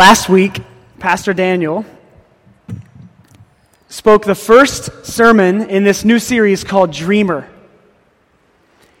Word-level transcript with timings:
Last 0.00 0.30
week, 0.30 0.62
Pastor 0.98 1.34
Daniel 1.34 1.84
spoke 3.90 4.24
the 4.24 4.34
first 4.34 5.04
sermon 5.04 5.68
in 5.68 5.84
this 5.84 6.06
new 6.06 6.18
series 6.18 6.64
called 6.64 6.90
Dreamer. 6.90 7.46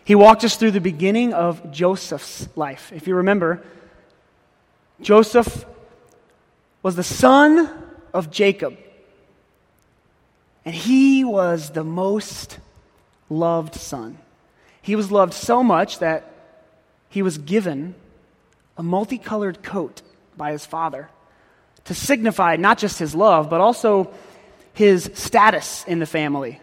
He 0.04 0.14
walked 0.14 0.44
us 0.44 0.56
through 0.56 0.72
the 0.72 0.80
beginning 0.82 1.32
of 1.32 1.72
Joseph's 1.72 2.50
life. 2.54 2.92
If 2.94 3.08
you 3.08 3.14
remember, 3.14 3.62
Joseph 5.00 5.64
was 6.82 6.96
the 6.96 7.02
son 7.02 7.70
of 8.12 8.30
Jacob, 8.30 8.76
and 10.66 10.74
he 10.74 11.24
was 11.24 11.70
the 11.70 11.82
most 11.82 12.58
loved 13.30 13.74
son. 13.74 14.18
He 14.82 14.96
was 14.96 15.10
loved 15.10 15.32
so 15.32 15.62
much 15.64 16.00
that 16.00 16.30
he 17.08 17.22
was 17.22 17.38
given 17.38 17.94
a 18.76 18.82
multicolored 18.82 19.62
coat 19.62 20.02
by 20.40 20.52
his 20.52 20.64
father 20.64 21.10
to 21.84 21.94
signify 21.94 22.56
not 22.56 22.78
just 22.78 22.98
his 22.98 23.14
love, 23.14 23.50
but 23.50 23.60
also 23.60 24.10
his 24.72 25.10
status 25.12 25.84
in 25.86 25.98
the 25.98 26.06
family. 26.06 26.58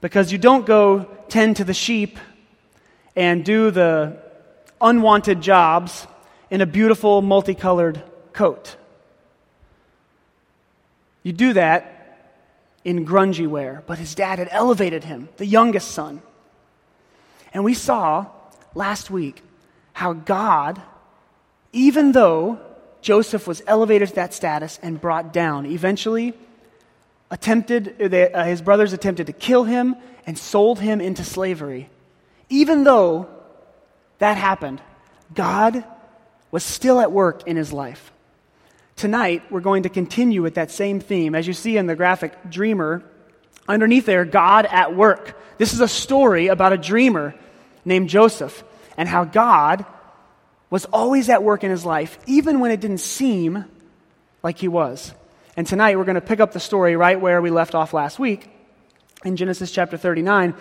Because 0.00 0.30
you 0.30 0.38
don't 0.38 0.64
go 0.64 1.10
tend 1.28 1.56
to 1.56 1.64
the 1.64 1.74
sheep 1.74 2.20
and 3.16 3.44
do 3.44 3.72
the 3.72 4.22
unwanted 4.80 5.40
jobs 5.40 6.06
in 6.48 6.60
a 6.60 6.66
beautiful 6.66 7.22
multicolored 7.22 8.00
coat. 8.32 8.76
You 11.24 11.32
do 11.32 11.54
that 11.54 11.82
in 12.84 13.04
grungy 13.04 13.48
wear, 13.48 13.82
but 13.88 13.98
his 13.98 14.14
dad 14.14 14.38
had 14.38 14.48
elevated 14.52 15.02
him, 15.02 15.28
the 15.38 15.46
youngest 15.46 15.90
son. 15.90 16.22
And 17.52 17.64
we 17.64 17.74
saw 17.74 18.26
last 18.76 19.10
week 19.10 19.42
how 19.92 20.12
God, 20.12 20.80
even 21.72 22.12
though 22.12 22.60
Joseph 23.02 23.46
was 23.46 23.62
elevated 23.66 24.08
to 24.08 24.14
that 24.16 24.34
status 24.34 24.78
and 24.82 25.00
brought 25.00 25.32
down, 25.32 25.66
eventually 25.66 26.34
attempted, 27.30 28.12
uh, 28.12 28.44
his 28.44 28.62
brothers 28.62 28.92
attempted 28.92 29.26
to 29.26 29.32
kill 29.32 29.64
him 29.64 29.96
and 30.26 30.38
sold 30.38 30.80
him 30.80 31.00
into 31.00 31.24
slavery. 31.24 31.88
Even 32.48 32.84
though 32.84 33.28
that 34.18 34.36
happened, 34.36 34.80
God 35.34 35.84
was 36.50 36.64
still 36.64 37.00
at 37.00 37.12
work 37.12 37.46
in 37.46 37.56
his 37.56 37.72
life. 37.72 38.12
Tonight, 38.94 39.42
we're 39.50 39.60
going 39.60 39.82
to 39.82 39.88
continue 39.88 40.42
with 40.42 40.54
that 40.54 40.70
same 40.70 41.00
theme. 41.00 41.34
As 41.34 41.46
you 41.46 41.52
see 41.52 41.76
in 41.76 41.86
the 41.86 41.96
graphic 41.96 42.32
Dreamer, 42.48 43.04
underneath 43.68 44.06
there, 44.06 44.24
God 44.24 44.66
at 44.66 44.96
work. 44.96 45.36
This 45.58 45.74
is 45.74 45.80
a 45.80 45.88
story 45.88 46.46
about 46.46 46.72
a 46.72 46.78
dreamer 46.78 47.34
named 47.84 48.08
Joseph 48.08 48.64
and 48.96 49.08
how 49.08 49.24
God 49.24 49.84
was 50.70 50.84
always 50.86 51.28
at 51.28 51.42
work 51.42 51.64
in 51.64 51.70
his 51.70 51.84
life, 51.84 52.18
even 52.26 52.60
when 52.60 52.70
it 52.70 52.80
didn't 52.80 52.98
seem 52.98 53.64
like 54.42 54.58
he 54.58 54.68
was. 54.68 55.12
And 55.56 55.66
tonight 55.66 55.96
we're 55.96 56.04
going 56.04 56.16
to 56.16 56.20
pick 56.20 56.40
up 56.40 56.52
the 56.52 56.60
story 56.60 56.96
right 56.96 57.20
where 57.20 57.40
we 57.40 57.50
left 57.50 57.74
off 57.74 57.94
last 57.94 58.18
week 58.18 58.50
in 59.24 59.36
Genesis 59.36 59.70
chapter 59.70 59.96
39. 59.96 60.54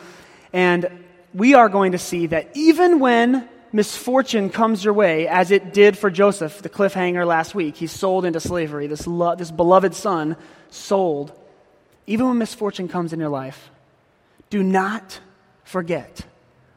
And 0.54 1.06
we 1.34 1.54
are 1.54 1.70
going 1.70 1.92
to 1.92 1.98
see 1.98 2.28
that 2.28 2.50
even 2.56 3.00
when 3.00 3.48
misfortune 3.74 4.50
comes 4.50 4.86
your 4.86 4.94
way, 4.94 5.28
as 5.28 5.52
it 5.52 5.74
did 5.74 5.98
for 5.98 6.10
Joseph, 6.10 6.62
the 6.62 6.70
cliffhanger 6.70 7.28
last 7.28 7.54
week, 7.54 7.76
he's 7.76 7.92
sold 7.92 8.24
into 8.24 8.40
slavery, 8.40 8.88
this, 8.88 9.06
lo- 9.06 9.36
this 9.36 9.52
beloved 9.52 9.94
son 9.94 10.38
sold. 10.70 11.34
Even 12.08 12.28
when 12.28 12.38
misfortune 12.38 12.88
comes 12.88 13.12
in 13.12 13.20
your 13.20 13.30
life, 13.30 13.70
do 14.50 14.64
not 14.64 15.20
forget 15.64 16.22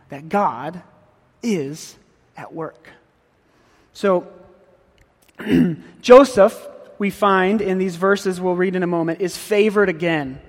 that 0.08 0.28
God 0.28 0.82
is 1.42 1.96
at 2.36 2.52
work. 2.52 2.90
So, 3.98 4.28
Joseph 6.02 6.68
we 7.00 7.10
find 7.10 7.60
in 7.60 7.78
these 7.78 7.96
verses 7.96 8.40
we'll 8.40 8.54
read 8.54 8.76
in 8.76 8.84
a 8.84 8.86
moment 8.86 9.20
is 9.20 9.36
favored 9.36 9.88
again. 9.88 10.40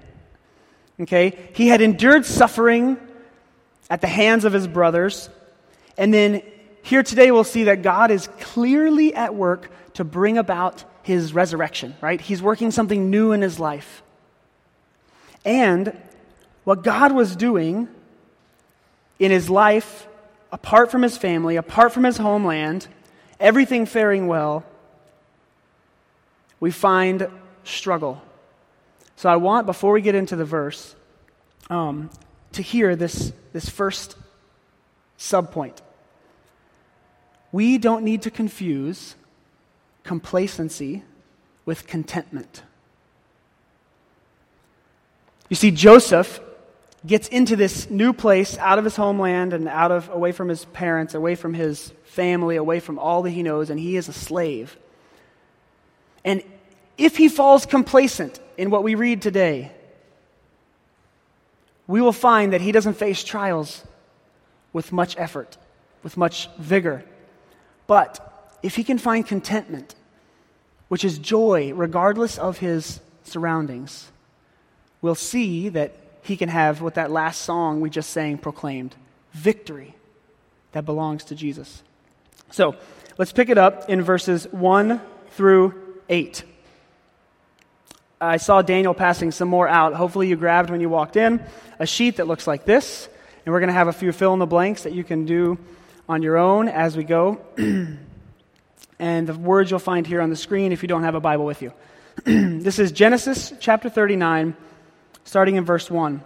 Okay? 0.99 1.35
He 1.55 1.67
had 1.67 1.81
endured 1.81 2.27
suffering 2.27 2.99
at 3.89 4.01
the 4.01 4.07
hands 4.07 4.45
of 4.45 4.53
his 4.53 4.67
brothers. 4.67 5.31
And 5.97 6.13
then 6.13 6.43
here 6.83 7.01
today 7.01 7.31
we'll 7.31 7.43
see 7.43 7.63
that 7.63 7.81
God 7.81 8.11
is 8.11 8.27
clearly 8.39 9.15
at 9.15 9.33
work 9.33 9.71
to 9.95 10.03
bring 10.03 10.37
about 10.37 10.83
his 11.01 11.33
resurrection, 11.33 11.95
right? 12.01 12.21
He's 12.21 12.43
working 12.43 12.69
something 12.69 13.09
new 13.09 13.31
in 13.31 13.41
his 13.41 13.59
life. 13.59 14.03
And 15.43 15.99
what 16.65 16.83
God 16.83 17.13
was 17.13 17.35
doing 17.35 17.87
in 19.17 19.31
his 19.31 19.49
life, 19.49 20.07
apart 20.51 20.91
from 20.91 21.01
his 21.01 21.17
family, 21.17 21.55
apart 21.55 21.93
from 21.93 22.03
his 22.03 22.17
homeland, 22.17 22.87
everything 23.39 23.85
faring 23.85 24.27
well, 24.27 24.63
we 26.59 26.71
find 26.71 27.29
struggle. 27.63 28.21
So 29.15 29.29
I 29.29 29.35
want, 29.37 29.65
before 29.65 29.93
we 29.93 30.01
get 30.01 30.15
into 30.15 30.35
the 30.35 30.45
verse, 30.45 30.95
um, 31.69 32.09
to 32.53 32.61
hear 32.61 32.95
this, 32.95 33.31
this 33.53 33.69
first 33.69 34.15
subpoint. 35.17 35.77
We 37.51 37.77
don't 37.77 38.03
need 38.03 38.23
to 38.23 38.31
confuse 38.31 39.15
complacency 40.03 41.03
with 41.65 41.87
contentment. 41.87 42.63
You 45.49 45.55
see, 45.55 45.71
Joseph 45.71 46.39
gets 47.05 47.27
into 47.29 47.55
this 47.55 47.89
new 47.89 48.13
place 48.13 48.57
out 48.57 48.77
of 48.77 48.83
his 48.83 48.95
homeland 48.95 49.53
and 49.53 49.67
out 49.67 49.91
of 49.91 50.09
away 50.09 50.31
from 50.31 50.49
his 50.49 50.65
parents, 50.65 51.13
away 51.13 51.35
from 51.35 51.53
his 51.53 51.93
family, 52.05 52.55
away 52.55 52.79
from 52.79 52.99
all 52.99 53.21
that 53.21 53.29
he 53.29 53.43
knows, 53.43 53.69
and 53.69 53.79
he 53.79 53.95
is 53.95 54.09
a 54.09 54.13
slave. 54.13 54.77
And 56.25 56.43
if 56.97 57.15
he 57.15 57.29
falls 57.29 57.65
complacent 57.65 58.39
in 58.57 58.69
what 58.69 58.83
we 58.83 58.95
read 58.95 59.21
today, 59.21 59.71
we 61.87 62.01
will 62.01 62.13
find 62.13 62.53
that 62.53 62.61
he 62.61 62.71
doesn't 62.71 62.95
face 62.95 63.23
trials 63.23 63.83
with 64.73 64.91
much 64.91 65.17
effort, 65.17 65.57
with 66.03 66.17
much 66.17 66.49
vigor. 66.57 67.03
But 67.87 68.57
if 68.61 68.75
he 68.75 68.83
can 68.83 68.97
find 68.97 69.25
contentment, 69.25 69.95
which 70.89 71.05
is 71.05 71.17
joy 71.17 71.73
regardless 71.73 72.37
of 72.37 72.57
his 72.57 72.99
surroundings, 73.23 74.11
we'll 75.01 75.15
see 75.15 75.69
that 75.69 75.95
he 76.23 76.37
can 76.37 76.49
have 76.49 76.81
what 76.81 76.95
that 76.95 77.11
last 77.11 77.41
song 77.41 77.81
we 77.81 77.89
just 77.89 78.09
sang 78.09 78.37
proclaimed 78.37 78.95
victory 79.33 79.95
that 80.71 80.85
belongs 80.85 81.23
to 81.25 81.35
Jesus. 81.35 81.83
So 82.51 82.75
let's 83.17 83.31
pick 83.31 83.49
it 83.49 83.57
up 83.57 83.89
in 83.89 84.01
verses 84.01 84.47
1 84.51 85.01
through 85.31 85.73
8. 86.09 86.43
I 88.21 88.37
saw 88.37 88.61
Daniel 88.61 88.93
passing 88.93 89.31
some 89.31 89.47
more 89.47 89.67
out. 89.67 89.93
Hopefully, 89.93 90.27
you 90.27 90.35
grabbed 90.35 90.69
when 90.69 90.81
you 90.81 90.89
walked 90.89 91.15
in 91.15 91.41
a 91.79 91.85
sheet 91.85 92.17
that 92.17 92.27
looks 92.27 92.45
like 92.45 92.65
this. 92.65 93.07
And 93.45 93.53
we're 93.53 93.61
going 93.61 93.69
to 93.69 93.73
have 93.73 93.87
a 93.87 93.93
few 93.93 94.11
fill 94.11 94.33
in 94.33 94.39
the 94.39 94.45
blanks 94.45 94.83
that 94.83 94.93
you 94.93 95.03
can 95.03 95.25
do 95.25 95.57
on 96.07 96.21
your 96.21 96.37
own 96.37 96.67
as 96.67 96.97
we 96.97 97.03
go. 97.03 97.39
and 98.99 99.27
the 99.27 99.33
words 99.33 99.71
you'll 99.71 99.79
find 99.79 100.05
here 100.05 100.21
on 100.21 100.29
the 100.29 100.35
screen 100.35 100.71
if 100.71 100.81
you 100.81 100.87
don't 100.87 101.03
have 101.03 101.15
a 101.15 101.21
Bible 101.21 101.45
with 101.45 101.61
you. 101.61 101.71
this 102.25 102.79
is 102.79 102.91
Genesis 102.91 103.53
chapter 103.59 103.89
39, 103.89 104.55
starting 105.29 105.57
in 105.57 105.63
verse 105.63 105.91
1. 105.91 106.23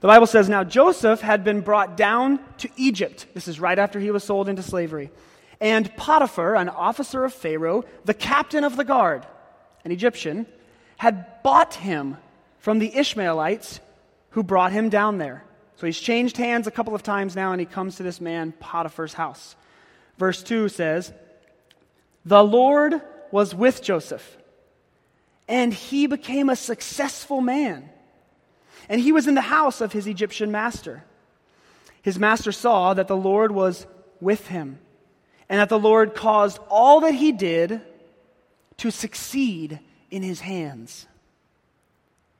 The 0.00 0.06
Bible 0.06 0.26
says, 0.26 0.48
Now 0.48 0.64
Joseph 0.64 1.20
had 1.20 1.44
been 1.44 1.60
brought 1.60 1.94
down 1.94 2.40
to 2.56 2.70
Egypt. 2.78 3.26
This 3.34 3.46
is 3.46 3.60
right 3.60 3.78
after 3.78 4.00
he 4.00 4.10
was 4.10 4.24
sold 4.24 4.48
into 4.48 4.62
slavery. 4.62 5.10
And 5.60 5.94
Potiphar, 5.94 6.56
an 6.56 6.70
officer 6.70 7.22
of 7.22 7.34
Pharaoh, 7.34 7.84
the 8.06 8.14
captain 8.14 8.64
of 8.64 8.76
the 8.76 8.84
guard, 8.84 9.26
an 9.84 9.92
Egyptian, 9.92 10.46
had 10.96 11.42
bought 11.42 11.74
him 11.74 12.16
from 12.60 12.78
the 12.78 12.96
Ishmaelites 12.96 13.80
who 14.30 14.42
brought 14.42 14.72
him 14.72 14.88
down 14.88 15.18
there. 15.18 15.44
So 15.76 15.84
he's 15.84 16.00
changed 16.00 16.38
hands 16.38 16.66
a 16.66 16.70
couple 16.70 16.94
of 16.94 17.02
times 17.02 17.36
now, 17.36 17.52
and 17.52 17.60
he 17.60 17.66
comes 17.66 17.96
to 17.96 18.02
this 18.02 18.22
man, 18.22 18.52
Potiphar's 18.58 19.12
house. 19.12 19.54
Verse 20.16 20.42
2 20.42 20.70
says, 20.70 21.12
The 22.24 22.42
Lord 22.42 23.02
was 23.30 23.54
with 23.54 23.82
Joseph, 23.82 24.38
and 25.48 25.72
he 25.72 26.06
became 26.06 26.48
a 26.48 26.56
successful 26.56 27.40
man. 27.40 27.88
And 28.88 29.00
he 29.00 29.12
was 29.12 29.26
in 29.26 29.34
the 29.34 29.40
house 29.40 29.80
of 29.80 29.92
his 29.92 30.06
Egyptian 30.06 30.50
master. 30.50 31.04
His 32.02 32.18
master 32.18 32.52
saw 32.52 32.94
that 32.94 33.08
the 33.08 33.16
Lord 33.16 33.52
was 33.52 33.86
with 34.20 34.48
him, 34.48 34.78
and 35.48 35.60
that 35.60 35.68
the 35.68 35.78
Lord 35.78 36.14
caused 36.14 36.58
all 36.68 37.00
that 37.00 37.14
he 37.14 37.32
did 37.32 37.80
to 38.78 38.90
succeed 38.90 39.80
in 40.10 40.22
his 40.22 40.40
hands. 40.40 41.06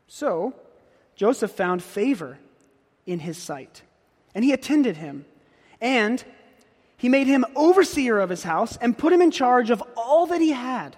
So, 0.09 0.55
Joseph 1.17 1.53
found 1.53 1.83
favor 1.83 2.39
in 3.07 3.21
his 3.21 3.39
sight, 3.39 3.83
and 4.35 4.45
he 4.45 4.53
attended 4.53 4.97
him, 4.97 5.25
and 5.81 6.23
he 6.97 7.09
made 7.09 7.27
him 7.27 7.45
overseer 7.57 8.19
of 8.19 8.31
his 8.31 8.43
house 8.43 8.77
and 8.77 8.97
put 8.97 9.13
him 9.13 9.23
in 9.23 9.31
charge 9.31 9.71
of 9.71 9.83
all 9.97 10.27
that 10.27 10.41
he 10.41 10.51
had. 10.51 10.97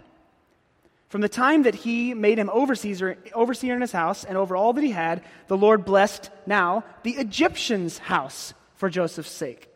From 1.15 1.21
the 1.21 1.29
time 1.29 1.63
that 1.63 1.77
he 1.77 2.13
made 2.13 2.41
him 2.41 2.51
overseer, 2.53 3.17
overseer 3.35 3.77
in 3.77 3.83
his 3.83 3.93
house 3.93 4.25
and 4.25 4.37
over 4.37 4.57
all 4.57 4.73
that 4.73 4.83
he 4.83 4.91
had, 4.91 5.23
the 5.47 5.57
Lord 5.57 5.85
blessed 5.85 6.29
now 6.45 6.83
the 7.05 7.13
Egyptian's 7.13 7.99
house 7.99 8.53
for 8.75 8.91
Joseph's 8.91 9.31
sake. 9.31 9.69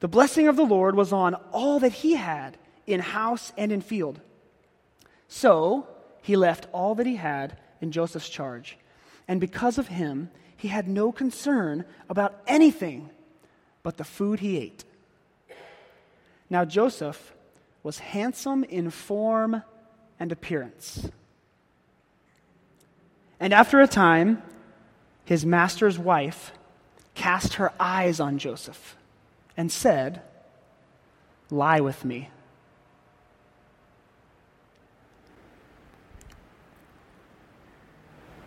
The 0.00 0.08
blessing 0.08 0.48
of 0.48 0.56
the 0.56 0.64
Lord 0.64 0.96
was 0.96 1.12
on 1.12 1.34
all 1.52 1.80
that 1.80 1.92
he 1.92 2.14
had 2.14 2.56
in 2.86 3.00
house 3.00 3.52
and 3.58 3.70
in 3.70 3.82
field. 3.82 4.22
So 5.28 5.86
he 6.22 6.34
left 6.34 6.66
all 6.72 6.94
that 6.94 7.04
he 7.04 7.16
had 7.16 7.58
in 7.82 7.92
Joseph's 7.92 8.30
charge. 8.30 8.78
And 9.28 9.38
because 9.38 9.76
of 9.76 9.88
him, 9.88 10.30
he 10.56 10.68
had 10.68 10.88
no 10.88 11.12
concern 11.12 11.84
about 12.08 12.40
anything 12.46 13.10
but 13.82 13.98
the 13.98 14.04
food 14.04 14.40
he 14.40 14.56
ate. 14.56 14.84
Now 16.48 16.64
Joseph 16.64 17.34
was 17.82 17.98
handsome 17.98 18.64
in 18.64 18.90
form 18.90 19.62
and 20.20 20.32
appearance. 20.32 21.08
And 23.40 23.52
after 23.52 23.80
a 23.80 23.88
time, 23.88 24.42
his 25.24 25.44
master's 25.44 25.98
wife 25.98 26.52
cast 27.14 27.54
her 27.54 27.72
eyes 27.80 28.20
on 28.20 28.38
Joseph 28.38 28.96
and 29.56 29.70
said, 29.70 30.22
Lie 31.50 31.80
with 31.80 32.04
me. 32.04 32.30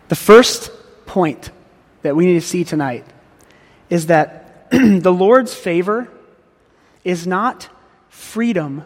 The 0.08 0.16
first 0.16 0.70
point 1.04 1.50
that 2.02 2.16
we 2.16 2.26
need 2.26 2.34
to 2.34 2.40
see 2.40 2.64
tonight 2.64 3.04
is 3.90 4.06
that 4.06 4.68
the 4.70 5.12
Lord's 5.12 5.54
favor 5.54 6.08
is 7.04 7.26
not 7.26 7.68
freedom 8.08 8.84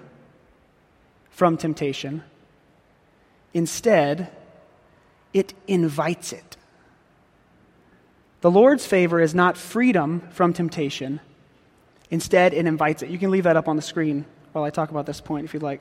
from 1.40 1.56
temptation. 1.56 2.22
Instead, 3.54 4.30
it 5.32 5.54
invites 5.66 6.34
it. 6.34 6.58
The 8.42 8.50
Lord's 8.50 8.84
favor 8.84 9.18
is 9.22 9.34
not 9.34 9.56
freedom 9.56 10.20
from 10.32 10.52
temptation. 10.52 11.18
Instead, 12.10 12.52
it 12.52 12.66
invites 12.66 13.02
it. 13.02 13.08
You 13.08 13.16
can 13.18 13.30
leave 13.30 13.44
that 13.44 13.56
up 13.56 13.68
on 13.68 13.76
the 13.76 13.80
screen 13.80 14.26
while 14.52 14.64
I 14.64 14.68
talk 14.68 14.90
about 14.90 15.06
this 15.06 15.22
point 15.22 15.46
if 15.46 15.54
you'd 15.54 15.62
like. 15.62 15.80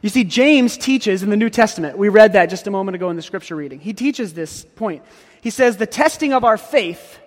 You 0.00 0.08
see, 0.08 0.24
James 0.24 0.78
teaches 0.78 1.22
in 1.22 1.28
the 1.28 1.36
New 1.36 1.50
Testament, 1.50 1.98
we 1.98 2.08
read 2.08 2.32
that 2.32 2.46
just 2.46 2.66
a 2.66 2.70
moment 2.70 2.94
ago 2.94 3.10
in 3.10 3.16
the 3.16 3.22
scripture 3.22 3.54
reading. 3.54 3.80
He 3.80 3.92
teaches 3.92 4.32
this 4.32 4.64
point. 4.64 5.02
He 5.42 5.50
says, 5.50 5.76
the 5.76 5.86
testing 5.86 6.32
of 6.32 6.42
our 6.42 6.56
faith, 6.56 7.18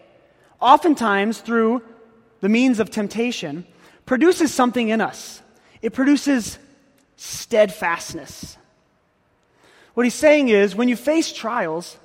oftentimes 0.59 1.39
through 1.39 1.83
the 2.41 2.49
means 2.49 2.79
of 2.79 2.89
temptation, 2.89 3.67
produces 4.07 4.51
something 4.51 4.89
in 4.89 5.01
us. 5.01 5.43
It 5.83 5.93
produces 5.93 6.57
steadfastness. 7.19 8.57
What 9.93 10.05
he's 10.05 10.15
saying 10.15 10.47
is, 10.47 10.73
when 10.73 10.87
you 10.87 10.95
face 10.95 11.33
trials, 11.33 11.97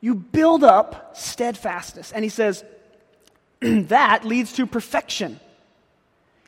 you 0.00 0.14
build 0.14 0.64
up 0.64 1.14
steadfastness. 1.14 2.12
And 2.12 2.24
he 2.24 2.30
says, 2.30 2.64
that 3.60 4.24
leads 4.24 4.54
to 4.54 4.66
perfection, 4.66 5.38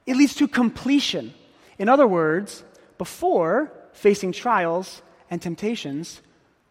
it 0.07 0.17
leads 0.17 0.35
to 0.37 0.49
completion. 0.49 1.35
In 1.79 1.89
other 1.89 2.07
words, 2.07 2.63
before 2.99 3.73
facing 3.93 4.33
trials 4.33 5.03
and 5.31 5.41
temptations, 5.41 6.21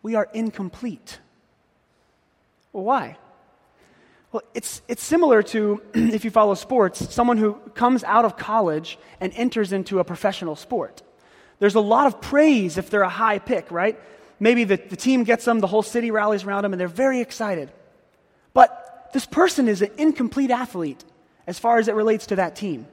we 0.04 0.16
are 0.16 0.30
incomplete. 0.34 1.20
Well, 2.74 2.84
why? 2.84 3.18
Well, 4.31 4.44
it's, 4.54 4.84
it's 4.88 5.04
similar 5.04 5.42
to, 5.44 5.81
if 5.94 6.26
you 6.26 6.31
follow 6.31 6.54
sports, 6.56 7.14
someone 7.14 7.38
who 7.38 7.54
comes 7.74 8.04
out 8.04 8.26
of 8.26 8.38
college 8.38 8.98
and 9.20 9.34
enters 9.36 9.74
into 9.74 10.00
a 10.00 10.04
professional 10.04 10.56
sport. 10.56 11.02
There's 11.60 11.76
a 11.76 11.82
lot 11.82 12.08
of 12.08 12.22
praise 12.22 12.78
if 12.78 12.90
they're 12.90 13.02
a 13.02 13.10
high 13.10 13.40
pick, 13.40 13.72
right? 13.72 14.00
Maybe 14.40 14.64
the, 14.64 14.78
the 14.78 14.96
team 14.96 15.24
gets 15.24 15.46
them, 15.46 15.60
the 15.60 15.68
whole 15.68 15.84
city 15.84 16.12
rallies 16.12 16.44
around 16.44 16.64
them, 16.64 16.74
and 16.74 16.80
they're 16.80 16.88
very 16.88 17.20
excited. 17.20 17.70
But 18.54 19.10
this 19.14 19.26
person 19.26 19.68
is 19.68 19.82
an 19.82 19.92
incomplete 19.98 20.52
athlete 20.52 21.04
as 21.46 21.60
far 21.60 21.80
as 21.80 21.88
it 21.88 21.96
relates 21.96 22.28
to 22.28 22.38
that 22.38 22.56
team. 22.56 22.88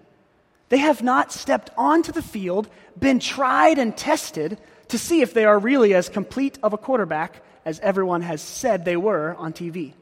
They 0.69 0.79
have 0.79 1.03
not 1.03 1.33
stepped 1.33 1.71
onto 1.79 2.11
the 2.11 2.23
field, 2.23 2.69
been 2.99 3.21
tried 3.21 3.79
and 3.79 3.97
tested 3.97 4.59
to 4.89 4.99
see 4.99 5.21
if 5.21 5.33
they 5.33 5.45
are 5.45 5.59
really 5.59 5.95
as 5.95 6.09
complete 6.09 6.59
of 6.63 6.73
a 6.73 6.79
quarterback 6.79 7.43
as 7.65 7.79
everyone 7.81 8.23
has 8.23 8.41
said 8.41 8.85
they 8.85 8.97
were 8.97 9.35
on 9.39 9.53
TV. 9.53 9.93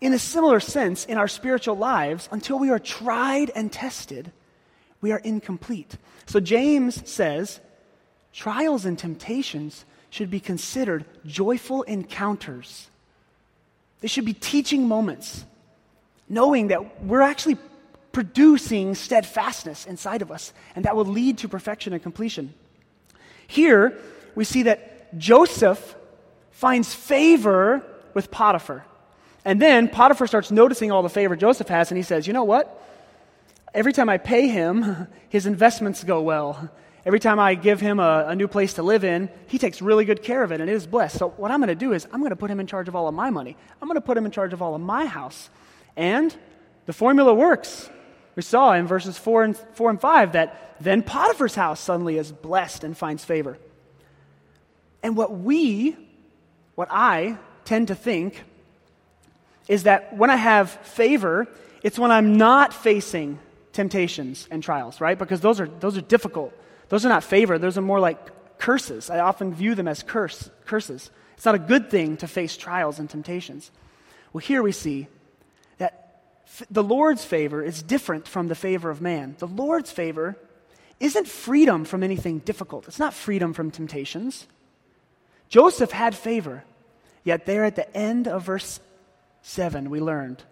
In 0.00 0.12
a 0.14 0.18
similar 0.18 0.60
sense, 0.60 1.04
in 1.04 1.18
our 1.18 1.28
spiritual 1.28 1.76
lives, 1.76 2.28
until 2.32 2.58
we 2.58 2.70
are 2.70 2.78
tried 2.78 3.50
and 3.54 3.70
tested, 3.70 4.32
we 5.00 5.12
are 5.12 5.18
incomplete. 5.18 5.96
So 6.26 6.40
James 6.40 7.08
says 7.08 7.60
trials 8.32 8.84
and 8.84 8.98
temptations 8.98 9.84
should 10.10 10.30
be 10.30 10.40
considered 10.40 11.04
joyful 11.24 11.82
encounters. 11.82 12.88
They 14.00 14.08
should 14.08 14.24
be 14.24 14.32
teaching 14.34 14.88
moments, 14.88 15.44
knowing 16.28 16.68
that 16.68 17.04
we're 17.04 17.22
actually 17.22 17.58
producing 18.12 18.94
steadfastness 18.94 19.86
inside 19.86 20.22
of 20.22 20.32
us, 20.32 20.52
and 20.74 20.84
that 20.84 20.96
will 20.96 21.04
lead 21.04 21.38
to 21.38 21.48
perfection 21.48 21.92
and 21.92 22.02
completion. 22.02 22.52
Here, 23.46 23.98
we 24.34 24.44
see 24.44 24.64
that 24.64 25.16
Joseph 25.18 25.96
finds 26.50 26.94
favor 26.94 27.82
with 28.14 28.30
Potiphar. 28.30 28.84
And 29.44 29.60
then 29.60 29.88
Potiphar 29.88 30.26
starts 30.26 30.50
noticing 30.50 30.90
all 30.90 31.02
the 31.02 31.08
favor 31.08 31.36
Joseph 31.36 31.68
has, 31.68 31.90
and 31.90 31.96
he 31.96 32.02
says, 32.02 32.26
You 32.26 32.32
know 32.32 32.44
what? 32.44 32.76
Every 33.72 33.92
time 33.92 34.08
I 34.08 34.18
pay 34.18 34.48
him, 34.48 35.06
his 35.28 35.46
investments 35.46 36.02
go 36.02 36.22
well. 36.22 36.70
Every 37.06 37.20
time 37.20 37.38
I 37.38 37.54
give 37.54 37.80
him 37.80 37.98
a, 37.98 38.26
a, 38.28 38.34
new 38.34 38.48
place 38.48 38.74
to 38.74 38.82
live 38.82 39.04
in, 39.04 39.30
he 39.46 39.58
takes 39.58 39.80
really 39.80 40.04
good 40.04 40.22
care 40.22 40.42
of 40.42 40.52
it 40.52 40.60
and 40.60 40.68
it 40.68 40.74
is 40.74 40.86
blessed. 40.86 41.18
So, 41.18 41.30
what 41.30 41.50
I'm 41.50 41.60
going 41.60 41.68
to 41.68 41.74
do 41.74 41.92
is, 41.92 42.06
I'm 42.12 42.20
going 42.20 42.30
to 42.30 42.36
put 42.36 42.50
him 42.50 42.60
in 42.60 42.66
charge 42.66 42.88
of 42.88 42.96
all 42.96 43.08
of 43.08 43.14
my 43.14 43.30
money. 43.30 43.56
I'm 43.80 43.88
going 43.88 43.96
to 43.96 44.02
put 44.02 44.18
him 44.18 44.26
in 44.26 44.32
charge 44.32 44.52
of 44.52 44.60
all 44.60 44.74
of 44.74 44.80
my 44.80 45.06
house. 45.06 45.48
And 45.96 46.34
the 46.86 46.92
formula 46.92 47.32
works. 47.32 47.88
We 48.36 48.42
saw 48.42 48.72
in 48.74 48.86
verses 48.86 49.16
4 49.16 49.44
and, 49.44 49.56
4 49.56 49.90
and 49.90 50.00
5 50.00 50.32
that 50.32 50.76
then 50.80 51.02
Potiphar's 51.02 51.54
house 51.54 51.80
suddenly 51.80 52.18
is 52.18 52.32
blessed 52.32 52.84
and 52.84 52.96
finds 52.96 53.24
favor. 53.24 53.58
And 55.02 55.16
what 55.16 55.36
we, 55.36 55.96
what 56.74 56.88
I 56.90 57.38
tend 57.64 57.88
to 57.88 57.94
think, 57.94 58.42
is 59.68 59.84
that 59.84 60.16
when 60.16 60.30
I 60.30 60.36
have 60.36 60.70
favor, 60.70 61.48
it's 61.82 61.98
when 61.98 62.10
I'm 62.10 62.36
not 62.36 62.74
facing 62.74 63.38
temptations 63.80 64.46
and 64.50 64.62
trials, 64.62 65.00
right? 65.00 65.18
Because 65.18 65.40
those 65.40 65.58
are, 65.58 65.66
those 65.66 65.96
are 65.96 66.02
difficult. 66.02 66.52
Those 66.90 67.06
are 67.06 67.08
not 67.08 67.24
favor, 67.24 67.56
those 67.56 67.78
are 67.78 67.82
more 67.82 67.98
like 67.98 68.58
curses. 68.58 69.08
I 69.08 69.20
often 69.20 69.54
view 69.54 69.74
them 69.74 69.88
as 69.88 70.02
curse, 70.02 70.50
curses. 70.66 71.10
It's 71.34 71.46
not 71.46 71.54
a 71.54 71.58
good 71.58 71.90
thing 71.90 72.18
to 72.18 72.28
face 72.28 72.58
trials 72.58 72.98
and 72.98 73.08
temptations. 73.08 73.70
Well, 74.34 74.42
here 74.42 74.62
we 74.62 74.72
see 74.72 75.06
that 75.78 76.20
the 76.70 76.82
Lord's 76.82 77.24
favor 77.24 77.62
is 77.62 77.82
different 77.82 78.28
from 78.28 78.48
the 78.48 78.54
favor 78.54 78.90
of 78.90 79.00
man. 79.00 79.36
The 79.38 79.46
Lord's 79.46 79.90
favor 79.90 80.36
isn't 80.98 81.26
freedom 81.26 81.86
from 81.86 82.02
anything 82.02 82.40
difficult, 82.40 82.86
it's 82.86 82.98
not 82.98 83.14
freedom 83.14 83.54
from 83.54 83.70
temptations. 83.70 84.46
Joseph 85.48 85.90
had 85.90 86.14
favor, 86.14 86.64
yet, 87.24 87.46
there 87.46 87.64
at 87.64 87.76
the 87.76 87.96
end 87.96 88.28
of 88.28 88.42
verse 88.42 88.78
7, 89.40 89.88
we 89.88 90.00
learned 90.00 90.42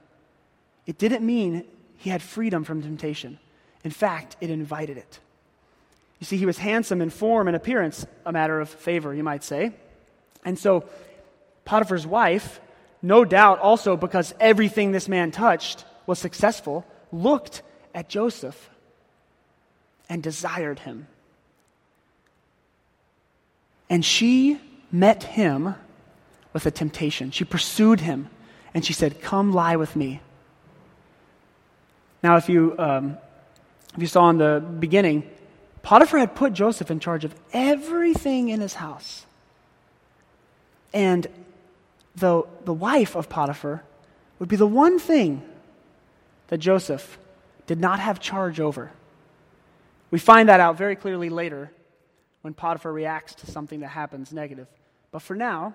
it 0.87 0.97
didn't 0.97 1.27
mean 1.27 1.65
he 1.99 2.11
had 2.11 2.23
freedom 2.23 2.65
from 2.65 2.83
temptation. 2.83 3.39
In 3.85 3.91
fact, 3.91 4.37
it 4.41 4.51
invited 4.51 4.97
it. 4.97 5.19
You 6.21 6.27
see, 6.27 6.37
he 6.37 6.47
was 6.47 6.59
handsome 6.59 7.01
in 7.01 7.11
form 7.11 7.47
and 7.47 7.57
appearance, 7.57 8.07
a 8.25 8.33
matter 8.33 8.61
of 8.61 8.69
favor, 8.69 9.15
you 9.15 9.23
might 9.23 9.45
say. 9.45 9.73
And 10.45 10.59
so, 10.59 10.89
Potiphar's 11.65 12.07
wife, 12.07 12.61
no 13.03 13.25
doubt 13.25 13.61
also 13.61 13.97
because 13.97 14.35
everything 14.41 14.93
this 14.93 15.09
man 15.09 15.31
touched 15.31 15.85
was 16.07 16.19
successful, 16.19 16.87
looked 17.13 17.63
at 17.95 18.09
Joseph 18.09 18.71
and 20.09 20.23
desired 20.23 20.81
him. 20.81 21.07
And 23.91 24.05
she 24.05 24.61
met 24.91 25.23
him 25.23 25.75
with 26.53 26.67
a 26.67 26.71
temptation. 26.71 27.31
She 27.31 27.45
pursued 27.45 28.01
him 28.01 28.29
and 28.75 28.85
she 28.85 28.93
said, 28.93 29.21
Come 29.21 29.53
lie 29.53 29.77
with 29.77 29.97
me. 29.97 30.21
Now, 32.23 32.37
if 32.37 32.49
you, 32.49 32.75
um, 32.79 33.19
if 33.95 34.01
you 34.01 34.07
saw 34.07 34.29
in 34.31 34.39
the 34.39 34.65
beginning, 34.81 35.29
Potiphar 35.83 36.19
had 36.19 36.35
put 36.35 36.53
Joseph 36.53 36.91
in 36.91 37.01
charge 37.01 37.25
of 37.25 37.35
everything 37.53 38.49
in 38.49 38.61
his 38.61 38.75
house. 38.75 39.25
And 40.93 41.27
the, 42.17 42.43
the 42.65 42.75
wife 42.75 43.15
of 43.15 43.29
Potiphar 43.29 43.85
would 44.39 44.49
be 44.49 44.57
the 44.57 44.67
one 44.67 44.99
thing 44.99 45.43
that 46.49 46.59
Joseph 46.59 47.19
did 47.67 47.81
not 47.81 48.01
have 48.01 48.21
charge 48.21 48.61
over. 48.61 48.91
We 50.11 50.19
find 50.19 50.49
that 50.49 50.61
out 50.61 50.77
very 50.77 50.97
clearly 50.97 51.29
later 51.29 51.71
when 52.43 52.55
Potiphar 52.55 52.93
reacts 52.93 53.35
to 53.37 53.47
something 53.51 53.81
that 53.81 53.89
happens 53.89 54.33
negative. 54.33 54.67
But 55.11 55.23
for 55.23 55.37
now, 55.37 55.75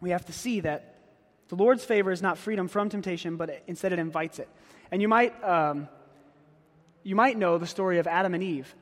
we 0.00 0.10
have 0.10 0.26
to 0.26 0.32
see 0.32 0.60
that 0.60 0.94
the 1.48 1.56
Lord's 1.56 1.84
favor 1.84 2.12
is 2.12 2.20
not 2.20 2.36
freedom 2.36 2.68
from 2.68 2.90
temptation, 2.90 3.36
but 3.36 3.62
instead 3.66 3.92
it 3.92 3.98
invites 3.98 4.38
it. 4.38 4.48
And 4.90 5.02
you 5.02 5.08
might, 5.08 5.42
um, 5.44 5.88
you 7.02 7.14
might 7.14 7.36
know 7.36 7.58
the 7.58 7.66
story 7.66 7.98
of 7.98 8.06
Adam 8.06 8.34
and 8.34 8.42
Eve. 8.42 8.74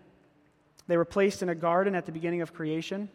They 0.87 0.97
were 0.97 1.05
placed 1.05 1.43
in 1.43 1.49
a 1.49 1.55
garden 1.55 1.95
at 1.95 2.07
the 2.07 2.13
beginning 2.13 2.43
of 2.43 2.53
creation. 2.53 3.09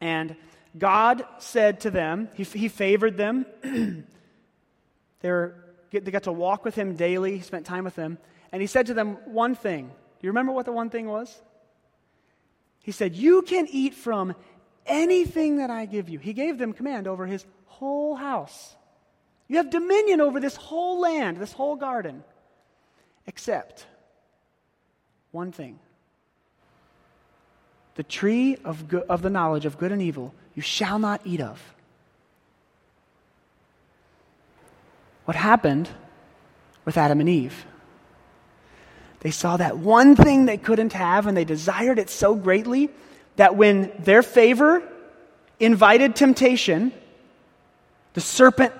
And 0.00 0.36
God 0.76 1.24
said 1.38 1.80
to 1.80 1.90
them, 1.90 2.28
He, 2.34 2.44
he 2.44 2.68
favored 2.68 3.16
them. 3.16 3.46
they, 5.20 5.30
were, 5.30 5.54
they 5.90 6.10
got 6.10 6.24
to 6.24 6.32
walk 6.32 6.64
with 6.64 6.74
Him 6.74 6.96
daily, 6.96 7.36
He 7.36 7.42
spent 7.42 7.66
time 7.66 7.84
with 7.84 7.94
them. 7.94 8.18
And 8.52 8.60
He 8.60 8.66
said 8.66 8.86
to 8.86 8.94
them 8.94 9.18
one 9.24 9.54
thing. 9.54 9.86
Do 9.86 10.26
you 10.26 10.30
remember 10.30 10.52
what 10.52 10.66
the 10.66 10.72
one 10.72 10.90
thing 10.90 11.06
was? 11.06 11.34
He 12.82 12.92
said, 12.92 13.16
You 13.16 13.42
can 13.42 13.66
eat 13.70 13.94
from 13.94 14.34
anything 14.84 15.56
that 15.56 15.70
I 15.70 15.86
give 15.86 16.08
you. 16.08 16.18
He 16.18 16.34
gave 16.34 16.58
them 16.58 16.72
command 16.72 17.08
over 17.08 17.26
His 17.26 17.44
whole 17.64 18.14
house. 18.14 18.76
You 19.48 19.58
have 19.58 19.70
dominion 19.70 20.20
over 20.20 20.40
this 20.40 20.56
whole 20.56 21.00
land, 21.00 21.36
this 21.36 21.52
whole 21.52 21.76
garden, 21.76 22.24
except 23.26 23.86
one 25.30 25.52
thing 25.52 25.78
the 27.96 28.02
tree 28.02 28.56
of, 28.64 28.88
go- 28.88 29.04
of 29.08 29.22
the 29.22 29.30
knowledge 29.30 29.64
of 29.64 29.78
good 29.78 29.90
and 29.90 30.00
evil 30.00 30.34
you 30.54 30.62
shall 30.62 30.98
not 30.98 31.20
eat 31.24 31.40
of. 31.40 31.74
What 35.24 35.36
happened 35.36 35.88
with 36.84 36.96
Adam 36.96 37.20
and 37.20 37.28
Eve? 37.28 37.66
They 39.20 39.30
saw 39.30 39.56
that 39.56 39.78
one 39.78 40.14
thing 40.14 40.46
they 40.46 40.56
couldn't 40.56 40.92
have 40.92 41.26
and 41.26 41.36
they 41.36 41.44
desired 41.44 41.98
it 41.98 42.10
so 42.10 42.34
greatly 42.34 42.90
that 43.36 43.56
when 43.56 43.92
their 43.98 44.22
favor 44.22 44.82
invited 45.58 46.14
temptation, 46.14 46.92
the 48.14 48.20
serpent 48.20 48.72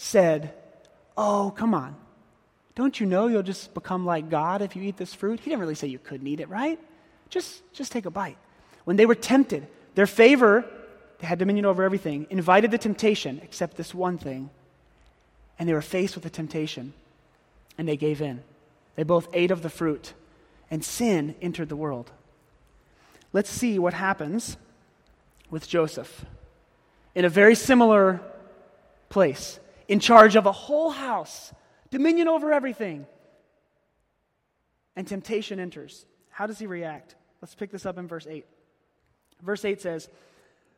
said, 0.00 0.54
Oh, 1.16 1.52
come 1.54 1.74
on. 1.74 1.94
Don't 2.74 2.98
you 2.98 3.06
know 3.06 3.26
you'll 3.26 3.42
just 3.42 3.74
become 3.74 4.06
like 4.06 4.30
God 4.30 4.62
if 4.62 4.74
you 4.74 4.82
eat 4.82 4.96
this 4.96 5.12
fruit? 5.12 5.40
He 5.40 5.50
didn't 5.50 5.60
really 5.60 5.74
say 5.74 5.88
you 5.88 5.98
couldn't 5.98 6.26
eat 6.26 6.40
it, 6.40 6.48
right? 6.48 6.78
Just, 7.28 7.62
just 7.74 7.92
take 7.92 8.06
a 8.06 8.10
bite. 8.10 8.38
When 8.84 8.96
they 8.96 9.04
were 9.04 9.14
tempted, 9.14 9.66
their 9.94 10.06
favor, 10.06 10.64
they 11.18 11.26
had 11.26 11.38
dominion 11.38 11.66
over 11.66 11.82
everything, 11.82 12.26
invited 12.30 12.70
the 12.70 12.78
temptation, 12.78 13.40
except 13.44 13.76
this 13.76 13.94
one 13.94 14.16
thing. 14.16 14.48
And 15.58 15.68
they 15.68 15.74
were 15.74 15.82
faced 15.82 16.14
with 16.14 16.24
the 16.24 16.30
temptation, 16.30 16.94
and 17.76 17.86
they 17.86 17.98
gave 17.98 18.22
in. 18.22 18.42
They 18.96 19.02
both 19.02 19.28
ate 19.34 19.50
of 19.50 19.60
the 19.62 19.68
fruit, 19.68 20.14
and 20.70 20.82
sin 20.82 21.34
entered 21.42 21.68
the 21.68 21.76
world. 21.76 22.10
Let's 23.34 23.50
see 23.50 23.78
what 23.78 23.92
happens 23.92 24.56
with 25.50 25.68
Joseph 25.68 26.24
in 27.14 27.26
a 27.26 27.28
very 27.28 27.54
similar 27.54 28.22
place, 29.10 29.60
in 29.90 29.98
charge 29.98 30.36
of 30.36 30.46
a 30.46 30.52
whole 30.52 30.90
house, 30.90 31.52
dominion 31.90 32.28
over 32.28 32.52
everything. 32.52 33.06
And 34.94 35.04
temptation 35.04 35.58
enters. 35.58 36.06
How 36.30 36.46
does 36.46 36.60
he 36.60 36.68
react? 36.68 37.16
Let's 37.42 37.56
pick 37.56 37.72
this 37.72 37.84
up 37.84 37.98
in 37.98 38.06
verse 38.06 38.26
8. 38.28 38.46
Verse 39.42 39.64
8 39.64 39.80
says, 39.80 40.08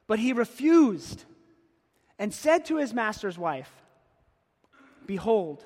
But 0.07 0.19
he 0.19 0.33
refused 0.33 1.25
and 2.19 2.33
said 2.33 2.65
to 2.67 2.79
his 2.79 2.95
master's 2.95 3.37
wife, 3.37 3.71
Behold, 5.05 5.63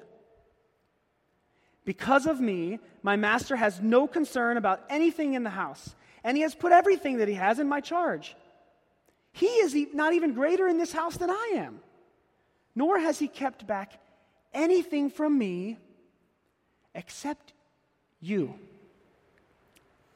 because 1.84 2.26
of 2.26 2.40
me, 2.40 2.80
my 3.04 3.14
master 3.14 3.54
has 3.54 3.80
no 3.80 4.08
concern 4.08 4.56
about 4.56 4.82
anything 4.90 5.34
in 5.34 5.44
the 5.44 5.50
house, 5.50 5.94
and 6.24 6.36
he 6.36 6.42
has 6.42 6.56
put 6.56 6.72
everything 6.72 7.18
that 7.18 7.28
he 7.28 7.34
has 7.34 7.60
in 7.60 7.68
my 7.68 7.80
charge. 7.80 8.34
He 9.30 9.46
is 9.46 9.76
not 9.94 10.14
even 10.14 10.32
greater 10.32 10.66
in 10.66 10.78
this 10.78 10.92
house 10.92 11.16
than 11.16 11.30
I 11.30 11.52
am, 11.58 11.78
nor 12.76 13.00
has 13.00 13.18
he 13.18 13.26
kept 13.26 13.66
back 13.66 13.98
anything 14.54 15.10
from 15.10 15.36
me 15.36 15.78
except 16.94 17.52
you, 18.20 18.54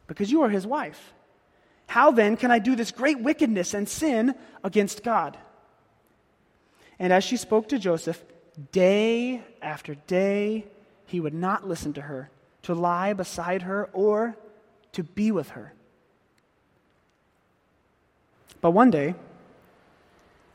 because 0.06 0.30
you 0.30 0.42
are 0.42 0.48
his 0.48 0.66
wife. 0.66 1.12
How 1.86 2.12
then 2.12 2.36
can 2.36 2.52
I 2.52 2.60
do 2.60 2.76
this 2.76 2.92
great 2.92 3.18
wickedness 3.18 3.74
and 3.74 3.88
sin 3.88 4.34
against 4.62 5.02
God? 5.02 5.36
And 6.98 7.12
as 7.12 7.24
she 7.24 7.36
spoke 7.36 7.68
to 7.70 7.78
Joseph, 7.78 8.22
day 8.72 9.42
after 9.60 9.94
day, 10.06 10.66
he 11.06 11.18
would 11.18 11.34
not 11.34 11.66
listen 11.66 11.92
to 11.94 12.02
her, 12.02 12.30
to 12.62 12.74
lie 12.74 13.14
beside 13.14 13.62
her, 13.62 13.88
or 13.92 14.36
to 14.92 15.02
be 15.02 15.32
with 15.32 15.50
her. 15.50 15.72
But 18.60 18.72
one 18.72 18.90
day, 18.90 19.14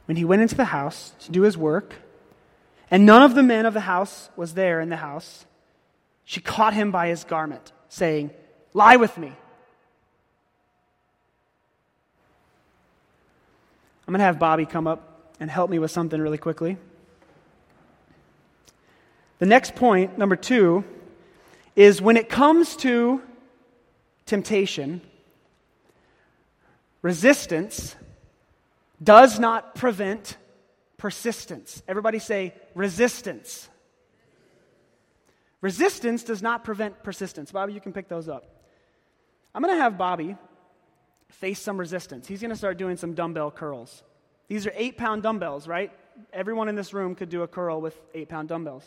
when 0.06 0.18
he 0.18 0.26
went 0.26 0.42
into 0.42 0.56
the 0.56 0.66
house 0.66 1.14
to 1.20 1.32
do 1.32 1.42
his 1.42 1.58
work, 1.58 1.96
and 2.92 3.06
none 3.06 3.24
of 3.24 3.36
the 3.36 3.44
men 3.44 3.66
of 3.66 3.74
the 3.74 3.82
house 3.82 4.30
was 4.36 4.54
there 4.54 4.80
in 4.80 4.90
the 4.90 4.96
house, 4.96 5.46
she 6.24 6.42
caught 6.42 6.74
him 6.74 6.92
by 6.92 7.08
his 7.08 7.24
garment, 7.24 7.72
saying, 7.90 8.32
Lie 8.74 8.98
with 8.98 9.18
me. 9.18 9.34
I'm 14.08 14.12
going 14.12 14.20
to 14.20 14.26
have 14.26 14.38
Bobby 14.38 14.66
come 14.66 14.86
up 14.86 15.34
and 15.40 15.50
help 15.50 15.70
me 15.70 15.80
with 15.80 15.92
something 15.92 16.20
really 16.22 16.38
quickly. 16.38 16.78
The 19.40 19.46
next 19.46 19.76
point, 19.76 20.18
number 20.18 20.36
two, 20.36 20.84
is 21.76 22.02
when 22.02 22.16
it 22.16 22.30
comes 22.30 22.76
to 22.78 23.22
temptation, 24.26 25.02
resistance 27.02 27.96
does 29.06 29.40
not 29.40 29.76
prevent 29.76 30.38
persistence. 30.98 31.82
Everybody 31.88 32.20
say 32.20 32.54
resistance. 32.74 33.70
Resistance 35.62 36.24
does 36.24 36.42
not 36.42 36.64
prevent 36.64 37.04
persistence. 37.04 37.52
Bobby, 37.52 37.74
you 37.74 37.82
can 37.82 37.94
pick 37.94 38.08
those 38.10 38.28
up. 38.28 38.46
I'm 39.54 39.62
going 39.62 39.74
to 39.74 39.82
have 39.82 39.98
Bobby 39.98 40.36
face 41.30 41.60
some 41.62 41.78
resistance. 41.78 42.28
He's 42.28 42.42
going 42.42 42.52
to 42.52 42.58
start 42.58 42.78
doing 42.78 42.98
some 42.98 43.14
dumbbell 43.14 43.52
curls. 43.52 44.04
These 44.48 44.68
are 44.68 44.74
eight 44.76 44.98
pound 44.98 45.24
dumbbells, 45.24 45.68
right? 45.68 45.92
Everyone 46.34 46.70
in 46.70 46.76
this 46.76 46.94
room 46.94 47.16
could 47.16 47.30
do 47.30 47.44
a 47.44 47.48
curl 47.48 47.82
with 47.82 48.00
eight 48.14 48.30
pound 48.30 48.50
dumbbells. 48.50 48.84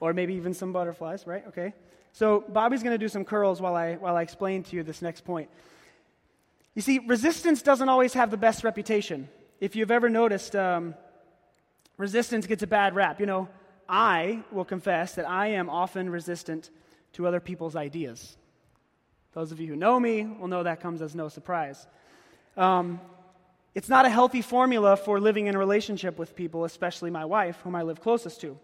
Or 0.00 0.12
maybe 0.12 0.34
even 0.34 0.54
some 0.54 0.72
butterflies, 0.72 1.26
right? 1.26 1.44
Okay. 1.48 1.74
So 2.12 2.44
Bobby's 2.48 2.82
going 2.82 2.94
to 2.94 2.98
do 2.98 3.08
some 3.08 3.24
curls 3.24 3.60
while 3.60 3.74
I, 3.74 3.94
while 3.94 4.16
I 4.16 4.22
explain 4.22 4.62
to 4.64 4.76
you 4.76 4.82
this 4.82 5.02
next 5.02 5.24
point. 5.24 5.50
You 6.74 6.82
see, 6.82 6.98
resistance 6.98 7.62
doesn't 7.62 7.88
always 7.88 8.14
have 8.14 8.30
the 8.30 8.36
best 8.36 8.64
reputation. 8.64 9.28
If 9.60 9.76
you've 9.76 9.92
ever 9.92 10.08
noticed, 10.08 10.56
um, 10.56 10.94
resistance 11.96 12.46
gets 12.46 12.62
a 12.62 12.66
bad 12.66 12.96
rap. 12.96 13.20
You 13.20 13.26
know, 13.26 13.48
I 13.88 14.42
will 14.50 14.64
confess 14.64 15.14
that 15.14 15.28
I 15.28 15.48
am 15.48 15.70
often 15.70 16.10
resistant 16.10 16.70
to 17.12 17.28
other 17.28 17.38
people's 17.38 17.76
ideas. 17.76 18.36
Those 19.32 19.52
of 19.52 19.60
you 19.60 19.68
who 19.68 19.76
know 19.76 19.98
me 20.00 20.24
will 20.24 20.48
know 20.48 20.64
that 20.64 20.80
comes 20.80 21.00
as 21.00 21.14
no 21.14 21.28
surprise. 21.28 21.86
Um, 22.56 23.00
it's 23.74 23.88
not 23.88 24.04
a 24.04 24.08
healthy 24.08 24.42
formula 24.42 24.96
for 24.96 25.20
living 25.20 25.46
in 25.46 25.54
a 25.54 25.58
relationship 25.58 26.18
with 26.18 26.34
people, 26.34 26.64
especially 26.64 27.10
my 27.10 27.24
wife, 27.24 27.58
whom 27.62 27.74
I 27.74 27.82
live 27.82 28.00
closest 28.00 28.40
to. 28.40 28.58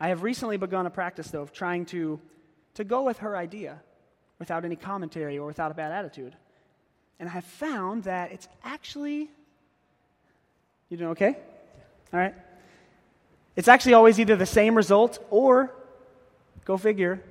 I 0.00 0.08
have 0.08 0.22
recently 0.22 0.56
begun 0.56 0.86
a 0.86 0.90
practice, 0.90 1.30
though, 1.30 1.42
of 1.42 1.52
trying 1.52 1.86
to, 1.86 2.20
to 2.74 2.84
go 2.84 3.02
with 3.02 3.18
her 3.18 3.36
idea 3.36 3.80
without 4.40 4.64
any 4.64 4.74
commentary 4.74 5.38
or 5.38 5.46
without 5.46 5.70
a 5.70 5.74
bad 5.74 5.92
attitude. 5.92 6.36
And 7.22 7.28
I 7.28 7.34
have 7.34 7.44
found 7.44 8.02
that 8.02 8.32
it's 8.32 8.48
actually. 8.64 9.30
You 10.88 10.96
doing 10.96 11.10
okay? 11.10 11.36
All 12.12 12.18
right. 12.18 12.34
It's 13.54 13.68
actually 13.68 13.94
always 13.94 14.18
either 14.18 14.34
the 14.34 14.44
same 14.44 14.74
result 14.74 15.24
or, 15.30 15.72
go 16.64 16.76
figure, 16.76 17.22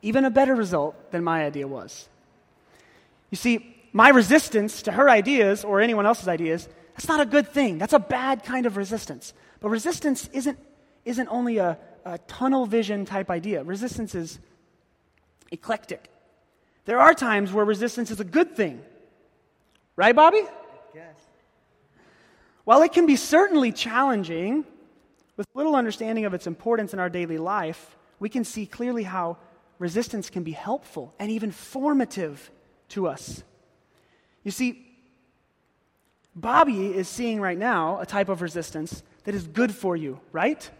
even 0.00 0.24
a 0.24 0.30
better 0.30 0.54
result 0.54 1.10
than 1.10 1.24
my 1.24 1.44
idea 1.44 1.66
was. 1.66 2.08
You 3.32 3.36
see, 3.36 3.74
my 3.92 4.10
resistance 4.10 4.80
to 4.82 4.92
her 4.92 5.10
ideas 5.10 5.64
or 5.64 5.80
anyone 5.80 6.06
else's 6.06 6.28
ideas, 6.28 6.68
that's 6.94 7.08
not 7.08 7.18
a 7.18 7.26
good 7.26 7.48
thing. 7.48 7.78
That's 7.78 7.94
a 7.94 7.98
bad 7.98 8.44
kind 8.44 8.64
of 8.64 8.76
resistance. 8.76 9.34
But 9.58 9.70
resistance 9.70 10.30
isn't, 10.32 10.60
isn't 11.04 11.26
only 11.26 11.58
a, 11.58 11.78
a 12.04 12.18
tunnel 12.28 12.66
vision 12.66 13.06
type 13.06 13.28
idea, 13.28 13.64
resistance 13.64 14.14
is 14.14 14.38
eclectic. 15.50 16.12
There 16.84 17.00
are 17.00 17.12
times 17.12 17.52
where 17.52 17.64
resistance 17.64 18.12
is 18.12 18.20
a 18.20 18.24
good 18.24 18.54
thing. 18.54 18.82
Right, 19.96 20.14
Bobby? 20.14 20.42
Yes. 20.94 21.14
While 22.64 22.82
it 22.82 22.92
can 22.92 23.06
be 23.06 23.16
certainly 23.16 23.72
challenging, 23.72 24.64
with 25.36 25.46
little 25.54 25.74
understanding 25.74 26.24
of 26.24 26.34
its 26.34 26.46
importance 26.46 26.92
in 26.92 26.98
our 26.98 27.08
daily 27.08 27.38
life, 27.38 27.96
we 28.20 28.28
can 28.28 28.44
see 28.44 28.66
clearly 28.66 29.02
how 29.02 29.38
resistance 29.78 30.30
can 30.30 30.42
be 30.42 30.52
helpful 30.52 31.14
and 31.18 31.30
even 31.30 31.50
formative 31.50 32.50
to 32.90 33.08
us. 33.08 33.42
You 34.44 34.50
see, 34.50 34.86
Bobby 36.34 36.86
is 36.86 37.08
seeing 37.08 37.40
right 37.40 37.58
now 37.58 38.00
a 38.00 38.06
type 38.06 38.28
of 38.28 38.42
resistance 38.42 39.02
that 39.24 39.34
is 39.34 39.46
good 39.46 39.74
for 39.74 39.96
you, 39.96 40.20
right? 40.30 40.70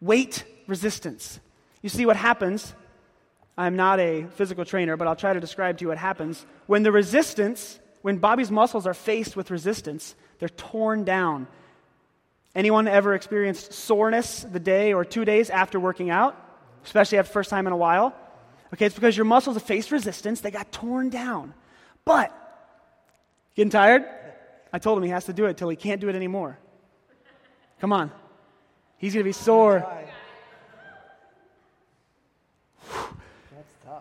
weight 0.00 0.44
resistance. 0.66 1.40
You 1.82 1.88
see 1.88 2.06
what 2.06 2.16
happens. 2.16 2.74
I'm 3.58 3.76
not 3.76 4.00
a 4.00 4.26
physical 4.34 4.64
trainer, 4.64 4.96
but 4.96 5.08
I'll 5.08 5.16
try 5.16 5.32
to 5.32 5.40
describe 5.40 5.78
to 5.78 5.82
you 5.82 5.88
what 5.88 5.98
happens. 5.98 6.44
When 6.66 6.82
the 6.82 6.92
resistance, 6.92 7.78
when 8.02 8.18
Bobby's 8.18 8.50
muscles 8.50 8.86
are 8.86 8.94
faced 8.94 9.36
with 9.36 9.50
resistance, 9.50 10.14
they're 10.38 10.48
torn 10.50 11.04
down. 11.04 11.46
Anyone 12.54 12.88
ever 12.88 13.14
experienced 13.14 13.72
soreness 13.72 14.42
the 14.50 14.60
day 14.60 14.92
or 14.92 15.04
two 15.04 15.24
days 15.24 15.50
after 15.50 15.80
working 15.80 16.10
out, 16.10 16.36
especially 16.84 17.18
after 17.18 17.32
first 17.32 17.50
time 17.50 17.66
in 17.66 17.72
a 17.72 17.76
while? 17.76 18.14
Okay, 18.74 18.86
it's 18.86 18.94
because 18.94 19.16
your 19.16 19.24
muscles 19.24 19.56
have 19.56 19.62
faced 19.62 19.90
resistance, 19.90 20.40
they 20.40 20.50
got 20.50 20.70
torn 20.72 21.08
down. 21.08 21.54
But, 22.04 22.32
getting 23.54 23.70
tired? 23.70 24.04
I 24.72 24.78
told 24.78 24.98
him 24.98 25.04
he 25.04 25.10
has 25.10 25.26
to 25.26 25.32
do 25.32 25.46
it 25.46 25.56
till 25.56 25.68
he 25.68 25.76
can't 25.76 26.00
do 26.00 26.08
it 26.08 26.14
anymore. 26.14 26.58
Come 27.80 27.92
on. 27.92 28.10
He's 28.98 29.12
going 29.12 29.22
to 29.22 29.28
be 29.28 29.32
sore. 29.32 29.86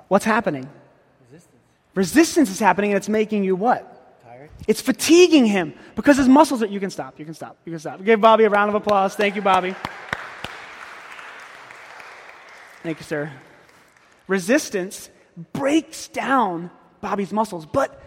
What's 0.08 0.26
happening? 0.26 0.70
Resistance. 1.32 1.62
Resistance 1.96 2.50
is 2.50 2.60
happening 2.60 2.92
and 2.92 2.98
it's 2.98 3.10
making 3.10 3.44
you 3.44 3.56
what? 3.56 4.22
Tired. 4.24 4.50
It's 4.68 4.82
fatiguing 4.82 5.46
him 5.46 5.74
because 5.96 6.18
his 6.18 6.28
muscles 6.28 6.62
are. 6.62 6.68
You 6.68 6.80
can 6.80 6.90
stop. 6.90 7.20
You 7.20 7.26
can 7.26 7.34
stop. 7.34 7.58
You 7.66 7.72
can 7.72 7.80
stop. 7.80 8.04
Give 8.04 8.20
Bobby 8.20 8.44
a 8.44 8.50
round 8.50 8.70
of 8.70 8.76
applause. 8.76 9.16
Thank 9.16 9.36
you, 9.36 9.42
Bobby. 9.42 9.76
Thank 12.84 13.00
you, 13.00 13.04
sir. 13.04 13.32
Resistance 14.28 15.10
breaks 15.54 16.08
down 16.08 16.70
Bobby's 17.02 17.34
muscles. 17.34 17.66
But 17.66 18.02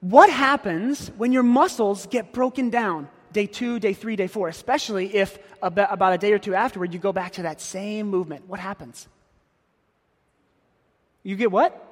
what 0.00 0.30
happens 0.30 1.08
when 1.16 1.32
your 1.32 1.42
muscles 1.42 2.06
get 2.06 2.32
broken 2.32 2.70
down? 2.70 3.08
Day 3.32 3.46
two, 3.46 3.80
day 3.80 3.92
three, 3.92 4.16
day 4.16 4.28
four, 4.28 4.48
especially 4.48 5.14
if 5.14 5.38
about 5.60 6.12
a 6.12 6.18
day 6.18 6.32
or 6.32 6.38
two 6.38 6.54
afterward 6.54 6.94
you 6.94 7.00
go 7.00 7.12
back 7.12 7.32
to 7.32 7.42
that 7.42 7.60
same 7.60 8.06
movement. 8.06 8.48
What 8.48 8.60
happens? 8.60 9.08
You 11.26 11.34
get 11.34 11.50
what? 11.50 11.82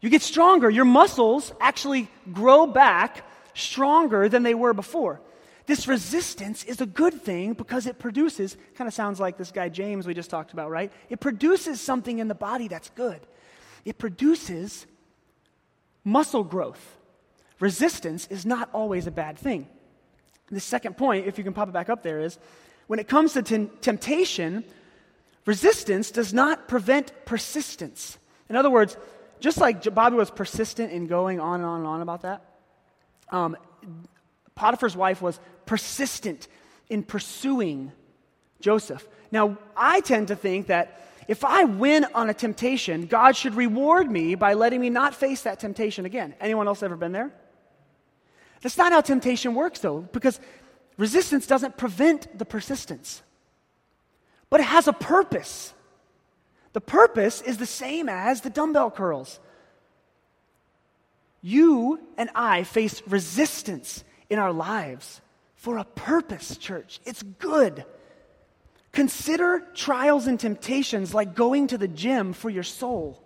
You 0.00 0.08
get 0.08 0.22
stronger. 0.22 0.70
Your 0.70 0.86
muscles 0.86 1.52
actually 1.60 2.08
grow 2.32 2.66
back 2.66 3.26
stronger 3.52 4.26
than 4.30 4.42
they 4.42 4.54
were 4.54 4.72
before. 4.72 5.20
This 5.66 5.86
resistance 5.86 6.64
is 6.64 6.80
a 6.80 6.86
good 6.86 7.20
thing 7.20 7.52
because 7.52 7.86
it 7.86 7.98
produces, 7.98 8.56
kind 8.74 8.88
of 8.88 8.94
sounds 8.94 9.20
like 9.20 9.36
this 9.36 9.50
guy 9.50 9.68
James 9.68 10.06
we 10.06 10.14
just 10.14 10.30
talked 10.30 10.54
about, 10.54 10.70
right? 10.70 10.90
It 11.10 11.20
produces 11.20 11.78
something 11.82 12.20
in 12.20 12.28
the 12.28 12.34
body 12.34 12.68
that's 12.68 12.88
good. 12.90 13.20
It 13.84 13.98
produces 13.98 14.86
muscle 16.02 16.42
growth. 16.42 16.96
Resistance 17.60 18.26
is 18.28 18.46
not 18.46 18.70
always 18.72 19.06
a 19.06 19.10
bad 19.10 19.36
thing. 19.36 19.68
The 20.50 20.58
second 20.58 20.96
point, 20.96 21.26
if 21.26 21.36
you 21.36 21.44
can 21.44 21.52
pop 21.52 21.68
it 21.68 21.72
back 21.72 21.90
up 21.90 22.02
there, 22.02 22.20
is 22.20 22.38
when 22.86 22.98
it 22.98 23.08
comes 23.08 23.34
to 23.34 23.42
t- 23.42 23.68
temptation, 23.82 24.64
resistance 25.44 26.10
does 26.10 26.32
not 26.32 26.66
prevent 26.66 27.12
persistence. 27.26 28.16
In 28.52 28.56
other 28.56 28.68
words, 28.68 28.98
just 29.40 29.56
like 29.56 29.94
Bobby 29.94 30.16
was 30.16 30.30
persistent 30.30 30.92
in 30.92 31.06
going 31.06 31.40
on 31.40 31.60
and 31.60 31.64
on 31.64 31.78
and 31.78 31.86
on 31.86 32.02
about 32.02 32.20
that, 32.20 32.44
um, 33.30 33.56
Potiphar's 34.54 34.94
wife 34.94 35.22
was 35.22 35.40
persistent 35.64 36.48
in 36.90 37.02
pursuing 37.02 37.92
Joseph. 38.60 39.08
Now, 39.30 39.56
I 39.74 40.02
tend 40.02 40.28
to 40.28 40.36
think 40.36 40.66
that 40.66 41.00
if 41.28 41.46
I 41.46 41.64
win 41.64 42.04
on 42.14 42.28
a 42.28 42.34
temptation, 42.34 43.06
God 43.06 43.36
should 43.36 43.54
reward 43.54 44.10
me 44.10 44.34
by 44.34 44.52
letting 44.52 44.82
me 44.82 44.90
not 44.90 45.14
face 45.14 45.44
that 45.44 45.58
temptation 45.58 46.04
again. 46.04 46.34
Anyone 46.38 46.68
else 46.68 46.82
ever 46.82 46.94
been 46.94 47.12
there? 47.12 47.32
That's 48.60 48.76
not 48.76 48.92
how 48.92 49.00
temptation 49.00 49.54
works, 49.54 49.78
though, 49.78 50.00
because 50.00 50.38
resistance 50.98 51.46
doesn't 51.46 51.78
prevent 51.78 52.38
the 52.38 52.44
persistence, 52.44 53.22
but 54.50 54.60
it 54.60 54.64
has 54.64 54.88
a 54.88 54.92
purpose. 54.92 55.72
The 56.72 56.80
purpose 56.80 57.40
is 57.42 57.58
the 57.58 57.66
same 57.66 58.08
as 58.08 58.40
the 58.40 58.50
dumbbell 58.50 58.90
curls. 58.90 59.38
You 61.42 62.00
and 62.16 62.30
I 62.34 62.62
face 62.62 63.02
resistance 63.06 64.04
in 64.30 64.38
our 64.38 64.52
lives 64.52 65.20
for 65.54 65.76
a 65.76 65.84
purpose, 65.84 66.56
church. 66.56 67.00
It's 67.04 67.22
good. 67.22 67.84
Consider 68.92 69.62
trials 69.74 70.26
and 70.26 70.38
temptations 70.38 71.14
like 71.14 71.34
going 71.34 71.68
to 71.68 71.78
the 71.78 71.88
gym 71.88 72.32
for 72.32 72.48
your 72.48 72.62
soul. 72.62 73.22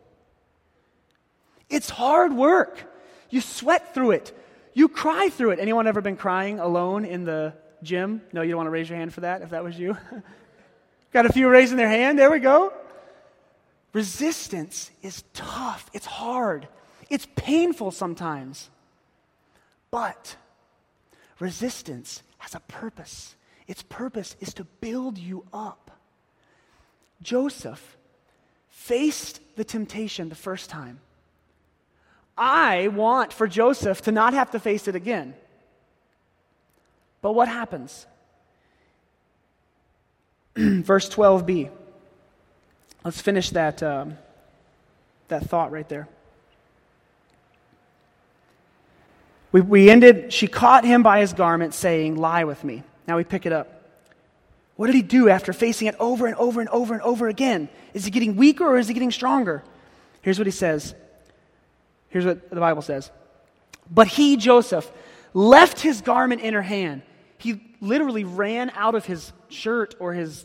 It's 1.68 1.90
hard 1.90 2.32
work. 2.32 2.92
You 3.30 3.40
sweat 3.40 3.94
through 3.94 4.12
it. 4.12 4.36
You 4.72 4.88
cry 4.88 5.28
through 5.28 5.50
it. 5.50 5.58
Anyone 5.58 5.86
ever 5.86 6.00
been 6.00 6.16
crying 6.16 6.60
alone 6.60 7.04
in 7.04 7.24
the 7.24 7.54
gym? 7.82 8.22
No, 8.32 8.42
you 8.42 8.50
don't 8.50 8.58
want 8.58 8.66
to 8.66 8.70
raise 8.70 8.88
your 8.88 8.98
hand 8.98 9.12
for 9.12 9.22
that 9.22 9.42
if 9.42 9.50
that 9.50 9.64
was 9.64 9.78
you? 9.78 9.96
Got 11.12 11.26
a 11.26 11.32
few 11.32 11.48
raising 11.48 11.76
their 11.76 11.88
hand. 11.88 12.18
There 12.18 12.30
we 12.30 12.38
go. 12.38 12.72
Resistance 13.92 14.90
is 15.02 15.24
tough, 15.32 15.88
it's 15.92 16.06
hard, 16.06 16.68
it's 17.08 17.26
painful 17.36 17.90
sometimes. 17.90 18.68
But 19.90 20.36
resistance 21.38 22.22
has 22.38 22.54
a 22.54 22.60
purpose. 22.60 23.34
Its 23.66 23.82
purpose 23.82 24.36
is 24.40 24.54
to 24.54 24.64
build 24.64 25.18
you 25.18 25.44
up. 25.52 25.90
Joseph 27.22 27.96
faced 28.68 29.40
the 29.56 29.64
temptation 29.64 30.28
the 30.28 30.34
first 30.34 30.70
time. 30.70 31.00
I 32.36 32.88
want 32.88 33.32
for 33.32 33.48
Joseph 33.48 34.02
to 34.02 34.12
not 34.12 34.34
have 34.34 34.50
to 34.50 34.60
face 34.60 34.86
it 34.86 34.94
again. 34.94 35.34
But 37.22 37.32
what 37.32 37.48
happens? 37.48 38.06
Verse 40.56 41.08
12b. 41.08 41.70
Let's 43.06 43.20
finish 43.20 43.50
that, 43.50 43.84
um, 43.84 44.18
that 45.28 45.44
thought 45.44 45.70
right 45.70 45.88
there. 45.88 46.08
We, 49.52 49.60
we 49.60 49.90
ended, 49.90 50.32
she 50.32 50.48
caught 50.48 50.84
him 50.84 51.04
by 51.04 51.20
his 51.20 51.32
garment, 51.32 51.72
saying, 51.72 52.16
Lie 52.16 52.42
with 52.42 52.64
me. 52.64 52.82
Now 53.06 53.16
we 53.16 53.22
pick 53.22 53.46
it 53.46 53.52
up. 53.52 53.80
What 54.74 54.86
did 54.86 54.96
he 54.96 55.02
do 55.02 55.28
after 55.28 55.52
facing 55.52 55.86
it 55.86 55.94
over 56.00 56.26
and 56.26 56.34
over 56.34 56.60
and 56.60 56.68
over 56.70 56.94
and 56.94 57.02
over 57.04 57.28
again? 57.28 57.68
Is 57.94 58.04
he 58.04 58.10
getting 58.10 58.34
weaker 58.34 58.66
or 58.66 58.76
is 58.76 58.88
he 58.88 58.94
getting 58.94 59.12
stronger? 59.12 59.62
Here's 60.22 60.36
what 60.36 60.48
he 60.48 60.50
says. 60.50 60.92
Here's 62.08 62.26
what 62.26 62.50
the 62.50 62.58
Bible 62.58 62.82
says. 62.82 63.12
But 63.88 64.08
he, 64.08 64.36
Joseph, 64.36 64.90
left 65.32 65.78
his 65.78 66.00
garment 66.00 66.40
in 66.40 66.54
her 66.54 66.62
hand. 66.62 67.02
He 67.38 67.60
literally 67.80 68.24
ran 68.24 68.70
out 68.70 68.96
of 68.96 69.06
his 69.06 69.32
shirt 69.48 69.94
or 70.00 70.12
his 70.12 70.44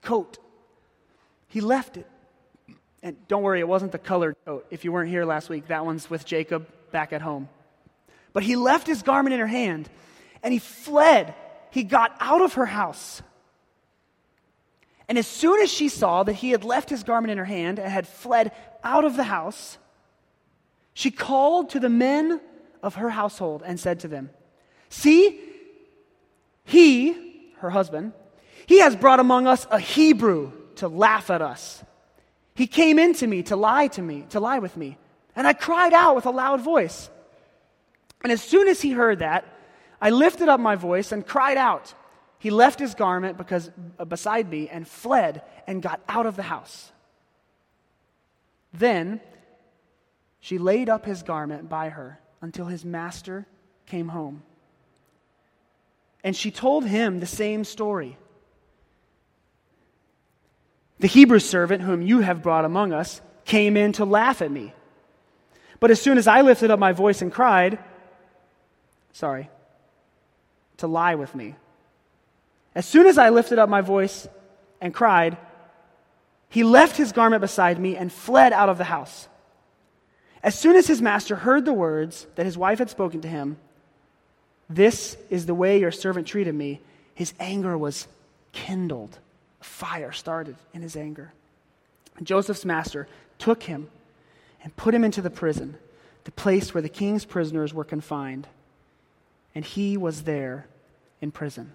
coat 0.00 0.38
he 1.50 1.60
left 1.60 1.96
it. 1.96 2.06
And 3.02 3.16
don't 3.28 3.42
worry, 3.42 3.60
it 3.60 3.68
wasn't 3.68 3.92
the 3.92 3.98
colored 3.98 4.36
coat. 4.46 4.66
If 4.70 4.84
you 4.84 4.92
weren't 4.92 5.10
here 5.10 5.24
last 5.24 5.48
week, 5.48 5.66
that 5.66 5.84
one's 5.84 6.08
with 6.08 6.24
Jacob 6.24 6.68
back 6.92 7.12
at 7.12 7.20
home. 7.20 7.48
But 8.32 8.44
he 8.44 8.56
left 8.56 8.86
his 8.86 9.02
garment 9.02 9.34
in 9.34 9.40
her 9.40 9.46
hand 9.46 9.90
and 10.42 10.52
he 10.52 10.60
fled. 10.60 11.34
He 11.70 11.82
got 11.82 12.14
out 12.20 12.40
of 12.40 12.54
her 12.54 12.66
house. 12.66 13.20
And 15.08 15.18
as 15.18 15.26
soon 15.26 15.60
as 15.60 15.72
she 15.72 15.88
saw 15.88 16.22
that 16.22 16.34
he 16.34 16.50
had 16.52 16.62
left 16.62 16.88
his 16.88 17.02
garment 17.02 17.32
in 17.32 17.38
her 17.38 17.44
hand 17.44 17.80
and 17.80 17.90
had 17.90 18.06
fled 18.06 18.52
out 18.84 19.04
of 19.04 19.16
the 19.16 19.24
house, 19.24 19.76
she 20.94 21.10
called 21.10 21.70
to 21.70 21.80
the 21.80 21.88
men 21.88 22.40
of 22.80 22.94
her 22.94 23.10
household 23.10 23.64
and 23.66 23.80
said 23.80 24.00
to 24.00 24.08
them, 24.08 24.30
See, 24.88 25.40
he, 26.64 27.52
her 27.58 27.70
husband, 27.70 28.12
he 28.66 28.78
has 28.78 28.94
brought 28.94 29.18
among 29.18 29.48
us 29.48 29.66
a 29.72 29.80
Hebrew 29.80 30.52
to 30.76 30.88
laugh 30.88 31.30
at 31.30 31.42
us. 31.42 31.82
He 32.54 32.66
came 32.66 32.98
into 32.98 33.26
me 33.26 33.42
to 33.44 33.56
lie 33.56 33.88
to 33.88 34.02
me, 34.02 34.26
to 34.30 34.40
lie 34.40 34.58
with 34.58 34.76
me. 34.76 34.98
And 35.34 35.46
I 35.46 35.52
cried 35.52 35.92
out 35.92 36.16
with 36.16 36.26
a 36.26 36.30
loud 36.30 36.60
voice. 36.60 37.08
And 38.22 38.32
as 38.32 38.42
soon 38.42 38.68
as 38.68 38.80
he 38.80 38.90
heard 38.90 39.20
that, 39.20 39.44
I 40.00 40.10
lifted 40.10 40.48
up 40.48 40.60
my 40.60 40.76
voice 40.76 41.12
and 41.12 41.26
cried 41.26 41.56
out. 41.56 41.94
He 42.38 42.50
left 42.50 42.78
his 42.78 42.94
garment 42.94 43.36
because 43.36 43.70
uh, 43.98 44.04
beside 44.04 44.50
me 44.50 44.68
and 44.68 44.88
fled 44.88 45.42
and 45.66 45.82
got 45.82 46.00
out 46.08 46.26
of 46.26 46.36
the 46.36 46.42
house. 46.42 46.90
Then 48.72 49.20
she 50.40 50.58
laid 50.58 50.88
up 50.88 51.04
his 51.04 51.22
garment 51.22 51.68
by 51.68 51.90
her 51.90 52.18
until 52.40 52.66
his 52.66 52.84
master 52.84 53.46
came 53.86 54.08
home. 54.08 54.42
And 56.24 56.34
she 56.34 56.50
told 56.50 56.86
him 56.86 57.20
the 57.20 57.26
same 57.26 57.64
story. 57.64 58.16
The 61.00 61.08
Hebrew 61.08 61.38
servant 61.38 61.82
whom 61.82 62.02
you 62.02 62.20
have 62.20 62.42
brought 62.42 62.66
among 62.66 62.92
us 62.92 63.22
came 63.46 63.76
in 63.76 63.92
to 63.92 64.04
laugh 64.04 64.42
at 64.42 64.50
me. 64.50 64.74
But 65.80 65.90
as 65.90 66.00
soon 66.00 66.18
as 66.18 66.28
I 66.28 66.42
lifted 66.42 66.70
up 66.70 66.78
my 66.78 66.92
voice 66.92 67.22
and 67.22 67.32
cried, 67.32 67.78
sorry, 69.12 69.48
to 70.76 70.86
lie 70.86 71.14
with 71.14 71.34
me. 71.34 71.56
As 72.74 72.84
soon 72.84 73.06
as 73.06 73.16
I 73.16 73.30
lifted 73.30 73.58
up 73.58 73.70
my 73.70 73.80
voice 73.80 74.28
and 74.80 74.92
cried, 74.92 75.38
he 76.50 76.64
left 76.64 76.98
his 76.98 77.12
garment 77.12 77.40
beside 77.40 77.80
me 77.80 77.96
and 77.96 78.12
fled 78.12 78.52
out 78.52 78.68
of 78.68 78.76
the 78.76 78.84
house. 78.84 79.26
As 80.42 80.58
soon 80.58 80.76
as 80.76 80.86
his 80.86 81.00
master 81.00 81.34
heard 81.34 81.64
the 81.64 81.72
words 81.72 82.26
that 82.34 82.46
his 82.46 82.58
wife 82.58 82.78
had 82.78 82.90
spoken 82.90 83.22
to 83.22 83.28
him, 83.28 83.56
This 84.68 85.16
is 85.30 85.46
the 85.46 85.54
way 85.54 85.80
your 85.80 85.92
servant 85.92 86.26
treated 86.26 86.54
me, 86.54 86.82
his 87.14 87.32
anger 87.40 87.76
was 87.76 88.06
kindled 88.52 89.18
fire 89.60 90.12
started 90.12 90.56
in 90.72 90.82
his 90.82 90.96
anger. 90.96 91.32
Joseph's 92.22 92.64
master 92.64 93.08
took 93.38 93.62
him 93.62 93.88
and 94.62 94.74
put 94.76 94.94
him 94.94 95.04
into 95.04 95.22
the 95.22 95.30
prison, 95.30 95.76
the 96.24 96.30
place 96.30 96.74
where 96.74 96.82
the 96.82 96.88
king's 96.88 97.24
prisoners 97.24 97.72
were 97.72 97.84
confined. 97.84 98.46
And 99.54 99.64
he 99.64 99.96
was 99.96 100.22
there 100.24 100.66
in 101.20 101.30
prison. 101.30 101.72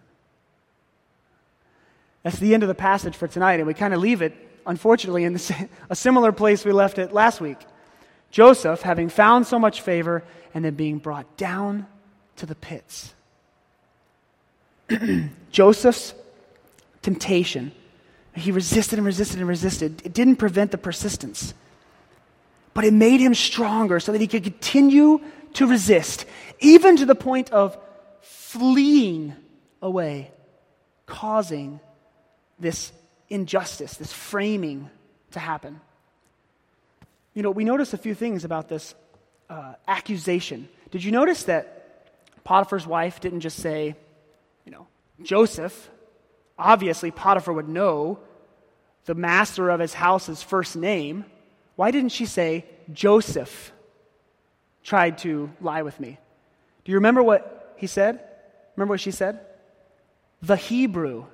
That's 2.24 2.39
the 2.39 2.54
end 2.54 2.63
of 2.63 2.69
the 2.69 2.76
passage 2.76 3.15
for 3.15 3.28
tonight, 3.28 3.60
and 3.60 3.67
we 3.67 3.74
kind 3.74 3.93
of 3.93 4.00
leave 4.00 4.21
it, 4.21 4.34
unfortunately, 4.65 5.24
in 5.24 5.36
a 5.89 5.95
similar 5.95 6.32
place 6.32 6.65
we 6.65 6.71
left 6.71 6.98
it 6.98 7.13
last 7.13 7.41
week. 7.41 7.58
Joseph, 8.32 8.82
having 8.82 9.10
found 9.10 9.48
so 9.48 9.60
much 9.60 9.82
favor, 9.82 10.24
and 10.54 10.65
then 10.65 10.74
being 10.74 10.98
brought 10.98 11.38
down 11.38 11.86
to 12.38 12.45
the 12.45 12.56
pits. 12.56 13.13
Joseph's 15.52 16.13
temptation, 17.06 17.72
he 18.34 18.52
resisted 18.52 18.98
and 18.98 19.06
resisted 19.06 19.39
and 19.39 19.48
resisted. 19.48 20.02
It 20.04 20.12
didn't 20.12 20.38
prevent 20.38 20.72
the 20.72 20.78
persistence, 20.80 21.54
but 22.74 22.84
it 22.84 22.94
made 22.94 23.20
him 23.20 23.36
stronger 23.36 24.00
so 24.00 24.12
that 24.12 24.20
he 24.20 24.28
could 24.28 24.44
continue 24.44 25.22
to 25.54 25.68
resist, 25.68 26.26
even 26.60 26.98
to 26.98 27.06
the 27.06 27.13
point 27.13 27.52
of 27.52 27.78
fleeing 28.22 29.36
away, 29.84 30.32
causing 31.06 31.80
this 32.60 32.91
injustice, 33.30 33.98
this 33.98 34.12
framing 34.12 34.89
to 35.32 35.39
happen. 35.39 35.80
You 37.36 37.44
know, 37.44 37.52
we 37.52 37.65
notice 37.65 37.94
a 37.94 38.00
few 38.00 38.15
things 38.15 38.46
about 38.46 38.68
this 38.68 38.96
uh, 39.48 39.76
accusation. 39.88 40.68
Did 40.89 41.04
you 41.04 41.12
notice 41.12 41.44
that 41.44 42.44
Potiphar's 42.44 42.88
wife 42.88 43.20
didn't 43.20 43.41
just 43.41 43.60
say, 43.60 43.96
you 44.65 44.72
know, 44.72 44.88
Joseph? 45.22 45.91
Obviously, 46.58 47.12
Potiphar 47.12 47.54
would 47.54 47.70
know 47.70 48.20
the 49.06 49.15
master 49.15 49.70
of 49.70 49.80
his 49.80 49.94
house's 49.94 50.41
first 50.41 50.76
name. 50.76 51.26
Why 51.76 51.91
didn't 51.91 52.12
she 52.12 52.26
say, 52.26 52.65
Joseph 52.91 53.72
tried 54.84 55.18
to 55.20 55.52
lie 55.60 55.82
with 55.82 56.00
me? 56.00 56.18
Do 56.84 56.91
you 56.91 56.98
remember 56.98 57.22
what 57.24 57.76
he 57.78 57.88
said? 57.88 58.20
Remember 58.76 58.94
what 58.94 59.02
she 59.02 59.12
said? 59.12 59.39
The 60.41 60.56
Hebrew 60.56 61.26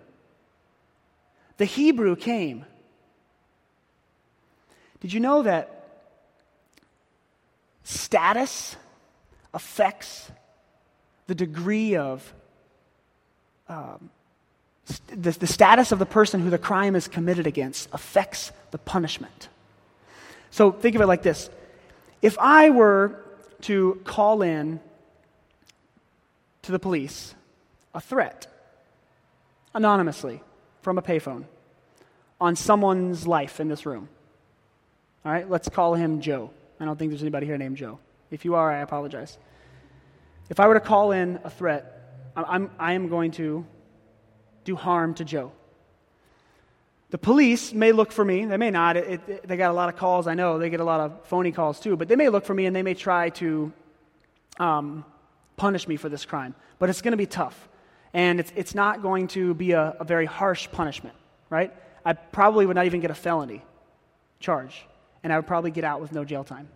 the 1.62 1.66
Hebrew 1.66 2.16
came. 2.16 2.66
Did 5.00 5.14
you 5.14 5.20
know 5.20 5.44
that 5.44 5.86
status 7.84 8.76
affects 9.54 10.32
the 11.28 11.36
degree 11.36 11.96
of 11.98 12.34
um, 13.70 14.10
the, 15.08 15.32
the 15.32 15.48
status 15.48 15.92
of 15.92 16.00
the 16.00 16.06
person 16.06 16.42
who 16.42 16.50
the 16.50 16.58
crime 16.58 16.96
is 16.96 17.08
committed 17.08 17.48
against 17.48 17.90
affects 17.94 18.52
the 18.72 18.78
punishment. 18.78 19.50
So 20.50 20.72
think 20.72 20.96
of 20.96 21.02
it 21.02 21.08
like 21.08 21.24
this 21.24 21.50
if 22.22 22.38
I 22.40 22.70
were 22.70 23.24
to 23.62 24.02
call 24.04 24.42
in 24.42 24.80
to 26.64 26.72
the 26.72 26.80
police 26.80 27.34
a 27.94 28.02
threat 28.02 28.48
anonymously, 29.74 30.42
from 30.82 30.98
a 30.98 31.02
payphone 31.02 31.46
on 32.40 32.56
someone's 32.56 33.28
life 33.28 33.60
in 33.60 33.68
this 33.68 33.86
room. 33.86 34.10
All 35.24 35.32
right, 35.32 35.50
let's 35.50 35.70
call 35.70 35.94
him 35.94 36.22
Joe. 36.22 36.50
I 36.80 36.86
don't 36.86 36.98
think 36.98 37.12
there's 37.12 37.22
anybody 37.22 37.46
here 37.46 37.58
named 37.58 37.78
Joe. 37.78 38.00
If 38.32 38.46
you 38.46 38.56
are, 38.56 38.72
I 38.72 38.80
apologize. 38.80 39.38
If 40.50 40.60
I 40.60 40.68
were 40.68 40.74
to 40.74 40.80
call 40.80 41.12
in 41.12 41.40
a 41.44 41.50
threat, 41.50 42.32
I'm, 42.36 42.72
I 42.80 42.94
am 42.94 43.08
going 43.10 43.32
to 43.32 43.66
do 44.64 44.76
harm 44.76 45.14
to 45.16 45.26
Joe. 45.26 45.52
The 47.10 47.18
police 47.18 47.74
may 47.74 47.92
look 47.92 48.12
for 48.12 48.24
me. 48.24 48.46
They 48.46 48.58
may 48.58 48.72
not. 48.72 48.96
It, 48.96 49.22
it, 49.28 49.48
they 49.48 49.58
got 49.58 49.72
a 49.72 49.74
lot 49.74 49.90
of 49.90 49.98
calls, 49.98 50.28
I 50.28 50.34
know. 50.34 50.60
They 50.60 50.70
get 50.70 50.80
a 50.80 50.86
lot 50.86 51.02
of 51.02 51.26
phony 51.26 51.52
calls 51.52 51.80
too. 51.80 51.98
But 51.98 52.08
they 52.08 52.16
may 52.16 52.30
look 52.30 52.46
for 52.46 52.54
me 52.54 52.66
and 52.66 52.76
they 52.76 52.84
may 52.84 52.94
try 52.94 53.30
to 53.32 53.74
um, 54.60 55.04
punish 55.58 55.88
me 55.88 55.98
for 55.98 56.08
this 56.08 56.24
crime. 56.24 56.56
But 56.80 56.90
it's 56.90 57.02
going 57.02 57.12
to 57.12 57.18
be 57.18 57.26
tough 57.26 57.68
and 58.14 58.40
it's, 58.40 58.52
it's 58.56 58.76
not 58.76 59.02
going 59.02 59.28
to 59.30 59.54
be 59.54 59.72
a, 59.72 59.96
a 60.00 60.04
very 60.04 60.26
harsh 60.26 60.68
punishment, 60.72 61.16
right? 61.50 61.74
I 62.06 62.14
probably 62.14 62.66
would 62.66 62.76
not 62.76 62.86
even 62.86 63.00
get 63.00 63.12
a 63.12 63.16
felony 63.16 63.64
charge, 64.40 64.86
and 65.24 65.32
I 65.32 65.38
would 65.38 65.48
probably 65.48 65.72
get 65.72 65.84
out 65.84 66.02
with 66.02 66.12
no 66.12 66.26
jail 66.26 66.44
time. 66.44 66.68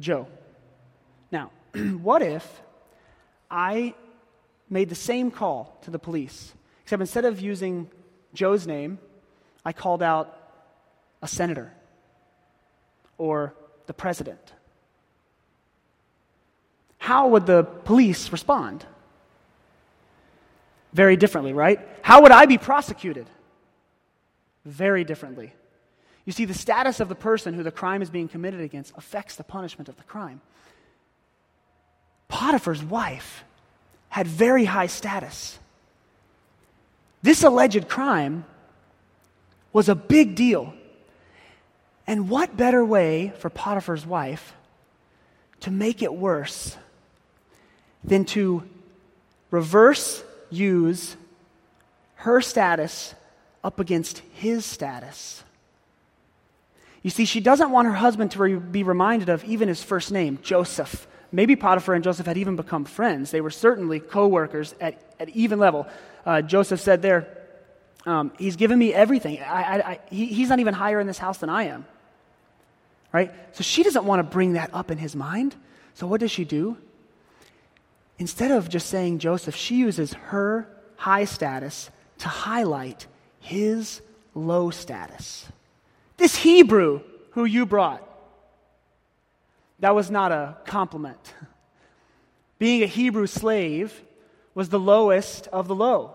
Joe. 0.00 0.26
Now, 1.30 1.50
what 1.74 2.22
if 2.22 2.62
I 3.50 3.94
made 4.68 4.88
the 4.88 4.94
same 4.94 5.30
call 5.30 5.78
to 5.82 5.90
the 5.90 5.98
police, 5.98 6.52
except 6.82 7.00
instead 7.00 7.24
of 7.24 7.40
using 7.40 7.90
Joe's 8.32 8.66
name, 8.66 8.98
I 9.64 9.72
called 9.72 10.02
out 10.02 10.36
a 11.22 11.28
senator 11.28 11.72
or 13.18 13.54
the 13.86 13.94
president? 13.94 14.52
How 16.98 17.28
would 17.28 17.46
the 17.46 17.64
police 17.64 18.32
respond? 18.32 18.86
very 20.94 21.16
differently, 21.16 21.52
right? 21.52 21.80
How 22.02 22.22
would 22.22 22.30
I 22.30 22.46
be 22.46 22.56
prosecuted? 22.56 23.26
Very 24.64 25.04
differently. 25.04 25.52
You 26.24 26.32
see, 26.32 26.46
the 26.46 26.54
status 26.54 27.00
of 27.00 27.08
the 27.08 27.14
person 27.14 27.52
who 27.52 27.62
the 27.62 27.72
crime 27.72 28.00
is 28.00 28.08
being 28.08 28.28
committed 28.28 28.60
against 28.60 28.94
affects 28.96 29.34
the 29.34 29.44
punishment 29.44 29.90
of 29.90 29.96
the 29.96 30.04
crime. 30.04 30.40
Potiphar's 32.28 32.82
wife 32.82 33.44
had 34.14 34.28
very 34.28 34.64
high 34.64 34.86
status. 34.86 35.58
This 37.20 37.42
alleged 37.42 37.88
crime 37.88 38.44
was 39.72 39.88
a 39.88 39.96
big 39.96 40.36
deal. 40.36 40.72
And 42.06 42.28
what 42.28 42.56
better 42.56 42.84
way 42.84 43.32
for 43.40 43.50
Potiphar's 43.50 44.06
wife 44.06 44.54
to 45.62 45.72
make 45.72 46.00
it 46.00 46.14
worse 46.14 46.76
than 48.04 48.24
to 48.26 48.62
reverse 49.50 50.22
use 50.48 51.16
her 52.14 52.40
status 52.40 53.16
up 53.64 53.80
against 53.80 54.18
his 54.34 54.64
status. 54.64 55.42
You 57.02 57.10
see, 57.10 57.24
she 57.24 57.40
doesn't 57.40 57.72
want 57.72 57.88
her 57.88 57.94
husband 57.94 58.30
to 58.30 58.38
re- 58.38 58.54
be 58.54 58.84
reminded 58.84 59.28
of 59.28 59.42
even 59.42 59.66
his 59.66 59.82
first 59.82 60.12
name, 60.12 60.38
Joseph. 60.40 61.08
Maybe 61.34 61.56
Potiphar 61.56 61.94
and 61.94 62.04
Joseph 62.04 62.26
had 62.26 62.38
even 62.38 62.54
become 62.54 62.84
friends. 62.84 63.32
They 63.32 63.40
were 63.40 63.50
certainly 63.50 63.98
co 63.98 64.28
workers 64.28 64.72
at, 64.80 65.02
at 65.18 65.28
even 65.30 65.58
level. 65.58 65.88
Uh, 66.24 66.42
Joseph 66.42 66.80
said 66.80 67.02
there, 67.02 67.26
um, 68.06 68.30
He's 68.38 68.54
given 68.54 68.78
me 68.78 68.94
everything. 68.94 69.40
I, 69.40 69.62
I, 69.62 69.90
I, 69.90 70.00
he, 70.10 70.26
he's 70.26 70.48
not 70.48 70.60
even 70.60 70.74
higher 70.74 71.00
in 71.00 71.08
this 71.08 71.18
house 71.18 71.38
than 71.38 71.50
I 71.50 71.64
am. 71.64 71.86
Right? 73.12 73.32
So 73.50 73.64
she 73.64 73.82
doesn't 73.82 74.04
want 74.04 74.20
to 74.20 74.22
bring 74.22 74.52
that 74.52 74.70
up 74.72 74.92
in 74.92 74.98
his 74.98 75.16
mind. 75.16 75.56
So 75.94 76.06
what 76.06 76.20
does 76.20 76.30
she 76.30 76.44
do? 76.44 76.76
Instead 78.16 78.52
of 78.52 78.68
just 78.68 78.88
saying 78.88 79.18
Joseph, 79.18 79.56
she 79.56 79.74
uses 79.74 80.12
her 80.14 80.68
high 80.94 81.24
status 81.24 81.90
to 82.18 82.28
highlight 82.28 83.08
his 83.40 84.02
low 84.36 84.70
status. 84.70 85.46
This 86.16 86.36
Hebrew 86.36 87.00
who 87.30 87.44
you 87.44 87.66
brought, 87.66 88.03
that 89.80 89.94
was 89.94 90.10
not 90.10 90.32
a 90.32 90.56
compliment. 90.64 91.34
Being 92.58 92.82
a 92.82 92.86
Hebrew 92.86 93.26
slave 93.26 94.02
was 94.54 94.68
the 94.68 94.78
lowest 94.78 95.48
of 95.48 95.68
the 95.68 95.74
low. 95.74 96.14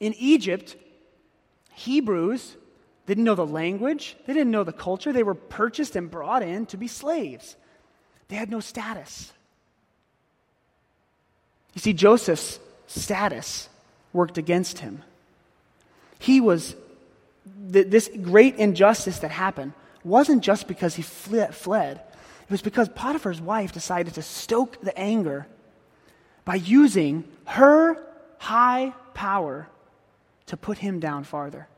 In 0.00 0.14
Egypt, 0.14 0.76
Hebrews 1.74 2.56
didn't 3.06 3.24
know 3.24 3.34
the 3.34 3.46
language, 3.46 4.16
they 4.26 4.32
didn't 4.32 4.52
know 4.52 4.64
the 4.64 4.72
culture. 4.72 5.12
They 5.12 5.22
were 5.22 5.34
purchased 5.34 5.96
and 5.96 6.10
brought 6.10 6.42
in 6.42 6.66
to 6.66 6.76
be 6.76 6.88
slaves. 6.88 7.56
They 8.28 8.36
had 8.36 8.50
no 8.50 8.60
status. 8.60 9.32
You 11.74 11.80
see, 11.80 11.92
Joseph's 11.92 12.60
status 12.86 13.68
worked 14.12 14.38
against 14.38 14.78
him. 14.78 15.02
He 16.18 16.40
was, 16.40 16.76
th- 17.72 17.88
this 17.88 18.08
great 18.22 18.56
injustice 18.56 19.18
that 19.20 19.30
happened 19.30 19.72
wasn't 20.04 20.42
just 20.42 20.66
because 20.66 20.94
he 20.94 21.02
fled, 21.02 22.00
it 22.42 22.50
was 22.50 22.62
because 22.62 22.88
Potiphar's 22.88 23.40
wife 23.40 23.72
decided 23.72 24.14
to 24.14 24.22
stoke 24.22 24.80
the 24.80 24.96
anger 24.98 25.46
by 26.44 26.56
using 26.56 27.24
her 27.44 27.96
high 28.38 28.92
power 29.14 29.68
to 30.46 30.56
put 30.56 30.78
him 30.78 31.00
down 31.00 31.24
farther. 31.24 31.68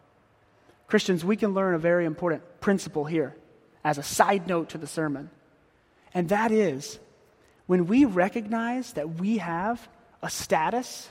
Christians, 0.87 1.25
we 1.25 1.37
can 1.37 1.55
learn 1.55 1.75
a 1.75 1.79
very 1.79 2.07
important 2.07 2.43
principle 2.61 3.05
here 3.05 3.35
as 3.85 3.99
a 3.99 4.03
side 4.03 4.47
note 4.47 4.71
to 4.71 4.79
the 4.79 4.87
sermon, 4.87 5.31
and 6.13 6.29
that 6.31 6.51
is 6.51 6.99
when 7.67 7.87
we 7.87 8.05
recognize 8.05 8.93
that 8.95 9.17
we 9.21 9.39
have 9.39 9.87
a 10.23 10.31
status 10.31 11.09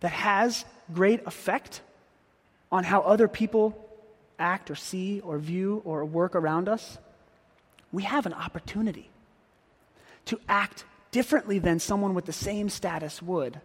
that 0.00 0.12
has 0.12 0.64
great 0.92 1.26
effect 1.26 1.80
on 2.70 2.84
how 2.84 3.00
other 3.00 3.28
people 3.28 3.87
act 4.38 4.70
or 4.70 4.74
see 4.74 5.20
or 5.20 5.38
view 5.38 5.82
or 5.84 6.04
work 6.04 6.34
around 6.34 6.68
us, 6.68 6.98
we 7.92 8.02
have 8.02 8.26
an 8.26 8.34
opportunity 8.34 9.10
to 10.26 10.38
act 10.48 10.84
differently 11.10 11.58
than 11.58 11.78
someone 11.78 12.14
with 12.14 12.26
the 12.26 12.32
same 12.32 12.68
status 12.68 13.22
would 13.22 13.60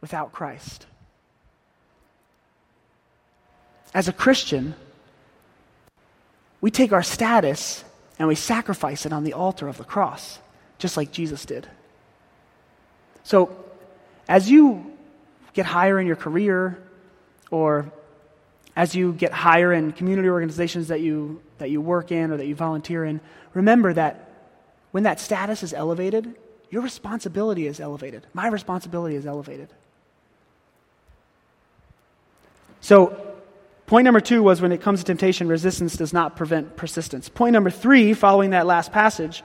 without 0.00 0.32
Christ. 0.32 0.86
as 3.94 4.08
a 4.08 4.12
Christian, 4.12 4.74
we 6.60 6.70
take 6.70 6.92
our 6.92 7.02
status 7.02 7.84
and 8.18 8.28
we 8.28 8.34
sacrifice 8.34 9.04
it 9.04 9.12
on 9.12 9.24
the 9.24 9.32
altar 9.32 9.68
of 9.68 9.78
the 9.78 9.84
cross, 9.84 10.38
just 10.78 10.96
like 10.96 11.12
Jesus 11.12 11.44
did. 11.44 11.66
So, 13.24 13.56
as 14.28 14.50
you 14.50 14.92
get 15.52 15.66
higher 15.66 15.98
in 15.98 16.06
your 16.06 16.16
career, 16.16 16.82
or 17.50 17.92
as 18.74 18.94
you 18.94 19.12
get 19.12 19.32
higher 19.32 19.72
in 19.72 19.92
community 19.92 20.28
organizations 20.28 20.88
that 20.88 21.00
you, 21.00 21.40
that 21.58 21.70
you 21.70 21.80
work 21.80 22.10
in 22.10 22.30
or 22.30 22.36
that 22.36 22.46
you 22.46 22.54
volunteer 22.54 23.04
in, 23.04 23.20
remember 23.54 23.92
that 23.92 24.30
when 24.92 25.02
that 25.04 25.20
status 25.20 25.62
is 25.62 25.74
elevated, 25.74 26.34
your 26.70 26.82
responsibility 26.82 27.66
is 27.66 27.80
elevated. 27.80 28.26
My 28.32 28.48
responsibility 28.48 29.14
is 29.16 29.26
elevated. 29.26 29.68
So, 32.80 33.36
point 33.86 34.04
number 34.04 34.20
two 34.20 34.42
was 34.42 34.60
when 34.60 34.72
it 34.72 34.80
comes 34.80 35.00
to 35.00 35.04
temptation, 35.04 35.48
resistance 35.48 35.96
does 35.96 36.12
not 36.12 36.34
prevent 36.36 36.76
persistence. 36.76 37.28
Point 37.28 37.52
number 37.52 37.70
three, 37.70 38.14
following 38.14 38.50
that 38.50 38.66
last 38.66 38.90
passage, 38.90 39.42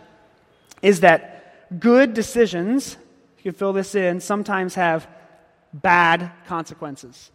is 0.81 1.01
that 1.01 1.79
good 1.79 2.13
decisions, 2.13 2.97
you 3.37 3.43
can 3.43 3.53
fill 3.53 3.73
this 3.73 3.93
in, 3.93 4.21
sometimes 4.21 4.75
have 4.75 5.07
bad 5.73 6.31
consequences. 6.47 7.29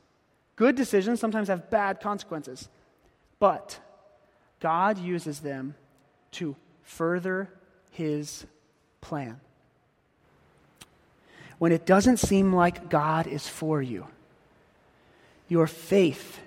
Good 0.62 0.76
decisions 0.76 1.18
sometimes 1.18 1.48
have 1.48 1.70
bad 1.70 1.98
consequences, 1.98 2.68
but 3.40 3.80
God 4.60 4.96
uses 4.96 5.40
them 5.40 5.74
to 6.38 6.54
further 6.84 7.50
his 7.90 8.46
plan. 9.00 9.40
When 11.58 11.72
it 11.72 11.84
doesn't 11.84 12.18
seem 12.18 12.52
like 12.52 12.88
God 12.88 13.26
is 13.26 13.48
for 13.48 13.82
you, 13.82 14.06
your 15.48 15.66
faith 15.66 16.38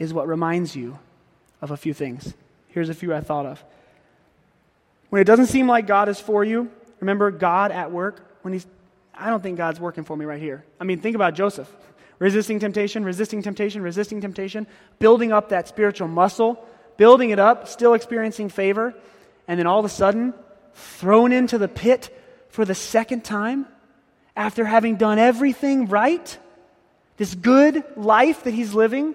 is 0.00 0.12
what 0.12 0.26
reminds 0.26 0.74
you 0.74 0.98
of 1.62 1.70
a 1.70 1.76
few 1.76 1.94
things. 1.94 2.34
Here's 2.70 2.88
a 2.88 2.94
few 2.94 3.14
I 3.14 3.20
thought 3.20 3.46
of. 3.46 3.62
When 5.10 5.22
it 5.22 5.24
doesn't 5.24 5.46
seem 5.46 5.68
like 5.68 5.86
God 5.86 6.08
is 6.08 6.18
for 6.18 6.42
you, 6.42 6.68
remember 6.98 7.30
God 7.30 7.70
at 7.70 7.92
work 7.92 8.28
when 8.42 8.54
he's 8.54 8.66
I 9.14 9.30
don't 9.30 9.40
think 9.40 9.56
God's 9.56 9.78
working 9.78 10.02
for 10.02 10.16
me 10.16 10.24
right 10.24 10.42
here. 10.42 10.64
I 10.80 10.84
mean, 10.84 10.98
think 10.98 11.14
about 11.14 11.34
Joseph. 11.34 11.72
Resisting 12.18 12.58
temptation, 12.58 13.04
resisting 13.04 13.42
temptation, 13.42 13.82
resisting 13.82 14.20
temptation, 14.20 14.66
building 14.98 15.32
up 15.32 15.50
that 15.50 15.68
spiritual 15.68 16.08
muscle, 16.08 16.64
building 16.96 17.30
it 17.30 17.38
up, 17.38 17.68
still 17.68 17.94
experiencing 17.94 18.48
favor, 18.48 18.94
and 19.46 19.58
then 19.58 19.66
all 19.66 19.78
of 19.78 19.84
a 19.84 19.90
sudden, 19.90 20.32
thrown 20.74 21.32
into 21.32 21.58
the 21.58 21.68
pit 21.68 22.16
for 22.48 22.64
the 22.64 22.74
second 22.74 23.24
time 23.24 23.66
after 24.34 24.64
having 24.64 24.96
done 24.96 25.18
everything 25.18 25.86
right 25.86 26.38
this 27.16 27.34
good 27.34 27.82
life 27.96 28.44
that 28.44 28.52
he's 28.52 28.74
living, 28.74 29.14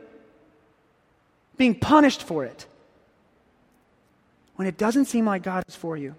being 1.58 1.76
punished 1.76 2.24
for 2.24 2.46
it. 2.46 2.66
When 4.56 4.68
it 4.68 4.78
doesn't 4.78 5.06
seem 5.06 5.26
like 5.26 5.44
God 5.44 5.64
is 5.68 5.76
for 5.76 5.96
you, 5.96 6.16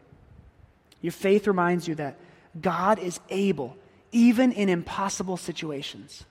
your 1.01 1.13
faith 1.13 1.47
reminds 1.47 1.89
you 1.89 1.97
that 1.97 2.17
God 2.61 2.99
is 2.99 3.19
able, 3.29 3.77
even 4.13 4.53
in 4.53 4.69
impossible 4.69 5.37
situations. 5.37 6.25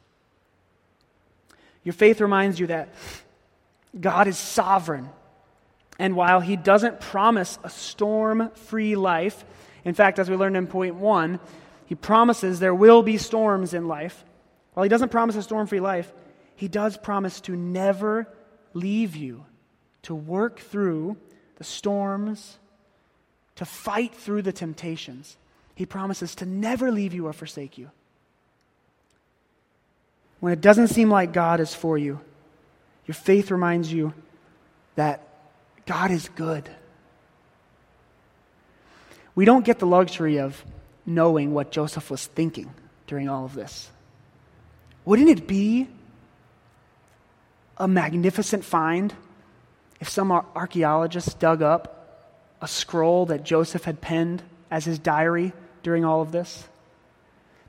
Your 1.83 1.93
faith 1.93 2.21
reminds 2.21 2.59
you 2.59 2.67
that 2.67 2.89
God 3.99 4.27
is 4.27 4.37
sovereign. 4.37 5.09
And 5.99 6.15
while 6.15 6.39
he 6.39 6.55
doesn't 6.55 6.99
promise 6.99 7.59
a 7.63 7.69
storm 7.69 8.49
free 8.51 8.95
life, 8.95 9.43
in 9.83 9.93
fact, 9.93 10.19
as 10.19 10.29
we 10.29 10.35
learned 10.35 10.57
in 10.57 10.67
point 10.67 10.95
one, 10.95 11.39
he 11.85 11.95
promises 11.95 12.59
there 12.59 12.73
will 12.73 13.03
be 13.03 13.17
storms 13.17 13.73
in 13.73 13.87
life. 13.87 14.23
While 14.73 14.83
he 14.83 14.89
doesn't 14.89 15.09
promise 15.09 15.35
a 15.35 15.43
storm 15.43 15.67
free 15.67 15.79
life, 15.79 16.11
he 16.55 16.67
does 16.67 16.97
promise 16.97 17.41
to 17.41 17.55
never 17.55 18.27
leave 18.73 19.15
you, 19.15 19.45
to 20.03 20.15
work 20.15 20.59
through 20.59 21.17
the 21.57 21.63
storms, 21.63 22.57
to 23.55 23.65
fight 23.65 24.15
through 24.15 24.43
the 24.43 24.53
temptations. 24.53 25.37
He 25.75 25.85
promises 25.85 26.35
to 26.35 26.45
never 26.45 26.91
leave 26.91 27.13
you 27.13 27.27
or 27.27 27.33
forsake 27.33 27.77
you. 27.77 27.91
When 30.41 30.51
it 30.51 30.59
doesn't 30.59 30.87
seem 30.89 31.09
like 31.09 31.31
God 31.31 31.59
is 31.59 31.73
for 31.73 31.97
you, 31.97 32.19
your 33.05 33.15
faith 33.15 33.51
reminds 33.51 33.93
you 33.93 34.13
that 34.95 35.21
God 35.85 36.11
is 36.11 36.27
good. 36.29 36.69
We 39.35 39.45
don't 39.45 39.63
get 39.63 39.79
the 39.79 39.85
luxury 39.85 40.39
of 40.39 40.65
knowing 41.05 41.53
what 41.53 41.71
Joseph 41.71 42.11
was 42.11 42.25
thinking 42.25 42.73
during 43.07 43.29
all 43.29 43.45
of 43.45 43.53
this. 43.53 43.89
Wouldn't 45.05 45.29
it 45.29 45.47
be 45.47 45.87
a 47.77 47.87
magnificent 47.87 48.65
find 48.65 49.13
if 49.99 50.09
some 50.09 50.31
archaeologist 50.31 51.39
dug 51.39 51.61
up 51.61 52.33
a 52.61 52.67
scroll 52.67 53.27
that 53.27 53.43
Joseph 53.43 53.83
had 53.83 54.01
penned 54.01 54.41
as 54.71 54.85
his 54.85 54.97
diary 54.97 55.53
during 55.83 56.03
all 56.03 56.21
of 56.21 56.31
this? 56.31 56.67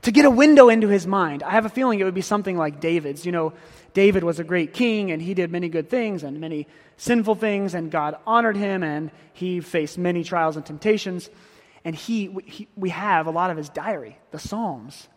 To 0.03 0.11
get 0.11 0.25
a 0.25 0.29
window 0.29 0.69
into 0.69 0.87
his 0.87 1.07
mind. 1.07 1.43
I 1.43 1.51
have 1.51 1.65
a 1.65 1.69
feeling 1.69 1.99
it 1.99 2.03
would 2.03 2.13
be 2.13 2.21
something 2.21 2.57
like 2.57 2.79
David's. 2.79 3.25
You 3.25 3.31
know, 3.31 3.53
David 3.93 4.23
was 4.23 4.39
a 4.39 4.43
great 4.43 4.73
king 4.73 5.11
and 5.11 5.21
he 5.21 5.33
did 5.33 5.51
many 5.51 5.69
good 5.69 5.89
things 5.89 6.23
and 6.23 6.39
many 6.39 6.67
sinful 6.97 7.35
things, 7.35 7.73
and 7.73 7.89
God 7.89 8.17
honored 8.27 8.55
him 8.55 8.83
and 8.83 9.11
he 9.33 9.59
faced 9.59 9.97
many 9.97 10.23
trials 10.23 10.55
and 10.55 10.65
temptations. 10.65 11.29
And 11.85 11.95
he, 11.95 12.35
he 12.45 12.67
we 12.75 12.89
have 12.89 13.27
a 13.27 13.31
lot 13.31 13.49
of 13.49 13.57
his 13.57 13.69
diary, 13.69 14.17
the 14.31 14.39
Psalms 14.39 15.07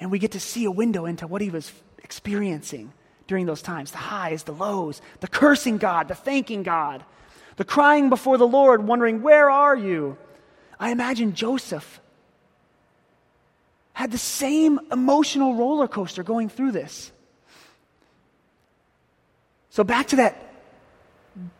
and 0.00 0.10
we 0.10 0.18
get 0.18 0.32
to 0.32 0.40
see 0.40 0.64
a 0.64 0.70
window 0.70 1.06
into 1.06 1.26
what 1.26 1.40
he 1.40 1.50
was 1.50 1.72
experiencing 2.02 2.92
during 3.26 3.46
those 3.46 3.62
times 3.62 3.90
the 3.90 3.98
highs, 3.98 4.42
the 4.42 4.52
lows, 4.52 5.00
the 5.20 5.28
cursing 5.28 5.78
God, 5.78 6.08
the 6.08 6.14
thanking 6.14 6.62
God, 6.62 7.04
the 7.56 7.64
crying 7.64 8.10
before 8.10 8.36
the 8.36 8.46
Lord, 8.46 8.86
wondering, 8.86 9.22
Where 9.22 9.48
are 9.48 9.76
you? 9.76 10.18
I 10.78 10.90
imagine 10.90 11.34
Joseph 11.34 12.00
had 13.94 14.10
the 14.10 14.18
same 14.18 14.78
emotional 14.92 15.54
roller 15.54 15.88
coaster 15.88 16.22
going 16.22 16.48
through 16.50 16.72
this. 16.72 17.10
So, 19.70 19.82
back 19.82 20.08
to 20.08 20.16
that 20.16 20.36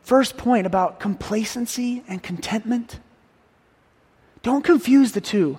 first 0.03 0.37
point 0.37 0.67
about 0.67 0.99
complacency 0.99 2.03
and 2.07 2.21
contentment. 2.21 2.99
Don't 4.43 4.63
confuse 4.63 5.13
the 5.13 5.21
two. 5.21 5.57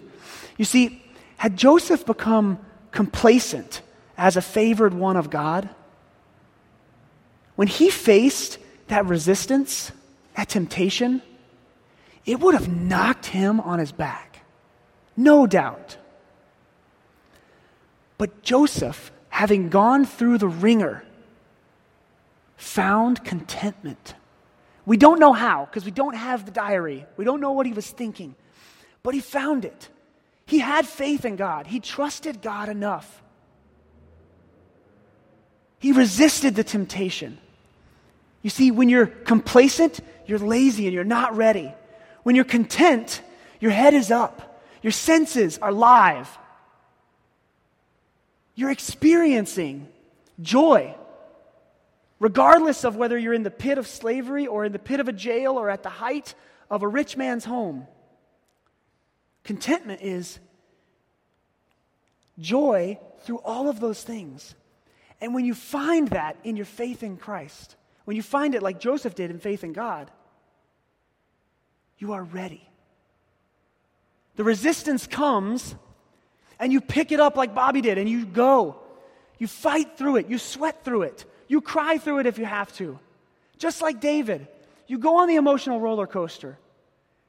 You 0.57 0.65
see, 0.65 1.03
had 1.37 1.57
Joseph 1.57 2.07
become 2.07 2.59
complacent 2.93 3.83
as 4.17 4.37
a 4.37 4.43
favored 4.43 4.95
one 4.95 5.17
of 5.17 5.29
God, 5.29 5.69
when 7.57 7.69
he 7.69 7.91
faced 7.91 8.59
that 8.89 9.05
resistance, 9.07 9.93
that 10.37 10.49
temptation, 10.49 11.21
it 12.25 12.41
would 12.41 12.55
have 12.55 12.69
knocked 12.69 13.27
him 13.27 13.61
on 13.61 13.79
his 13.79 13.93
back. 13.93 14.41
No 15.17 15.47
doubt. 15.47 15.97
But 18.19 18.43
Joseph, 18.43 19.13
having 19.29 19.69
gone 19.69 20.05
through 20.05 20.39
the 20.39 20.49
wringer, 20.49 21.05
found 22.57 23.25
contentment. 23.25 24.15
We 24.87 24.97
don't 24.97 25.19
know 25.19 25.33
how, 25.33 25.67
because 25.67 25.85
we 25.85 25.91
don't 25.91 26.15
have 26.15 26.45
the 26.47 26.53
diary. 26.53 27.07
We 27.17 27.25
don't 27.25 27.41
know 27.41 27.53
what 27.53 27.67
he 27.67 27.73
was 27.73 27.91
thinking. 27.91 28.35
But 29.03 29.15
he 29.15 29.21
found 29.21 29.65
it. 29.65 29.89
He 30.47 30.61
had 30.61 30.87
faith 30.87 31.25
in 31.25 31.37
God, 31.37 31.67
he 31.67 31.81
trusted 31.81 32.41
God 32.41 32.69
enough. 32.69 33.23
He 35.79 35.93
resisted 35.93 36.55
the 36.55 36.65
temptation. 36.65 37.39
You 38.43 38.51
see, 38.51 38.71
when 38.71 38.89
you're 38.89 39.07
complacent, 39.07 40.01
you're 40.25 40.39
lazy 40.39 40.87
and 40.87 40.95
you're 40.95 41.05
not 41.05 41.37
ready. 41.37 41.75
When 42.23 42.35
you're 42.35 42.45
content, 42.45 43.21
your 43.61 43.73
head 43.73 43.93
is 43.93 44.11
up, 44.11 44.63
your 44.83 44.93
senses 44.93 45.59
are 45.59 45.73
live. 45.73 46.39
You're 48.57 48.71
experiencing 48.71 49.87
joy, 50.41 50.97
regardless 52.19 52.85
of 52.85 52.97
whether 52.97 53.17
you're 53.17 53.35
in 53.35 53.45
the 53.45 53.51
pit 53.51 53.79
of 53.79 53.87
slavery 53.87 54.49
or 54.49 54.65
in 54.65 54.73
the 54.73 54.79
pit 54.81 54.99
of 54.99 55.07
a 55.07 55.13
jail 55.13 55.53
or 55.53 55.71
at 55.71 55.85
the 55.85 55.91
height 55.91 56.35
of 56.69 56.83
a 56.83 56.89
rich 56.89 57.17
man's 57.17 57.45
home. 57.45 57.87
Contentment 59.45 60.01
is 60.03 60.41
joy 62.39 62.99
through 63.21 63.39
all 63.39 63.69
of 63.69 63.79
those 63.79 64.03
things. 64.03 64.55
And 65.21 65.35
when 65.35 65.45
you 65.45 65.55
find 65.55 66.09
that 66.09 66.37
in 66.43 66.57
your 66.57 66.67
faith 66.67 67.03
in 67.03 67.17
Christ, 67.17 67.77
when 68.07 68.17
you 68.17 68.23
find 68.23 68.55
it 68.55 68.63
like 68.63 68.81
Joseph 68.81 69.15
did 69.15 69.31
in 69.31 69.39
faith 69.39 69.65
in 69.65 69.73
God, 69.73 70.11
you 71.99 72.13
are 72.13 72.23
ready. 72.23 72.69
The 74.37 74.45
resistance 74.45 75.07
comes, 75.07 75.75
and 76.59 76.73
you 76.73 76.81
pick 76.81 77.13
it 77.13 77.21
up 77.21 77.37
like 77.37 77.55
Bobby 77.55 77.81
did, 77.81 77.99
and 77.99 78.09
you 78.09 78.27
go. 78.27 78.77
You 79.39 79.47
fight 79.47 79.99
through 79.99 80.17
it, 80.17 80.29
you 80.29 80.39
sweat 80.39 80.85
through 80.85 81.03
it, 81.03 81.25
you 81.49 81.61
cry 81.61 81.99
through 81.99 82.21
it 82.21 82.27
if 82.27 82.39
you 82.39 82.47
have 82.47 82.73
to. 82.77 82.99
Just 83.59 83.83
like 83.83 84.01
David, 84.01 84.49
you 84.87 84.99
go 84.99 85.19
on 85.19 85.29
the 85.29 85.37
emotional 85.37 85.81
roller 85.81 86.07
coaster. 86.07 86.59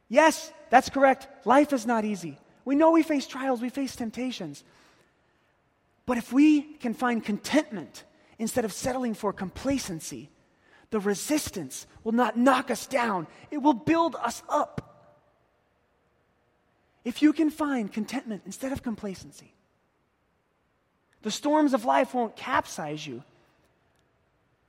Yes, 0.09 0.51
that's 0.69 0.89
correct. 0.89 1.27
Life 1.45 1.73
is 1.73 1.85
not 1.85 2.05
easy. 2.05 2.39
We 2.63 2.75
know 2.75 2.91
we 2.91 3.03
face 3.03 3.27
trials, 3.27 3.61
we 3.61 3.69
face 3.69 3.95
temptations. 3.95 4.63
But 6.05 6.17
if 6.17 6.31
we 6.31 6.61
can 6.61 6.93
find 6.93 7.23
contentment 7.23 8.03
instead 8.39 8.63
of 8.63 8.71
settling 8.71 9.13
for 9.13 9.33
complacency, 9.33 10.29
The 10.89 10.99
resistance 10.99 11.85
will 12.03 12.13
not 12.13 12.37
knock 12.37 12.71
us 12.71 12.87
down, 12.87 13.27
it 13.51 13.57
will 13.57 13.73
build 13.73 14.15
us 14.15 14.41
up. 14.47 14.96
If 17.07 17.21
you 17.21 17.31
can 17.31 17.49
find 17.49 17.89
contentment 17.89 18.41
instead 18.45 18.73
of 18.73 18.83
complacency, 18.83 19.53
the 21.21 21.31
storms 21.31 21.73
of 21.73 21.85
life 21.85 22.13
won't 22.13 22.35
capsize 22.35 23.07
you. 23.07 23.23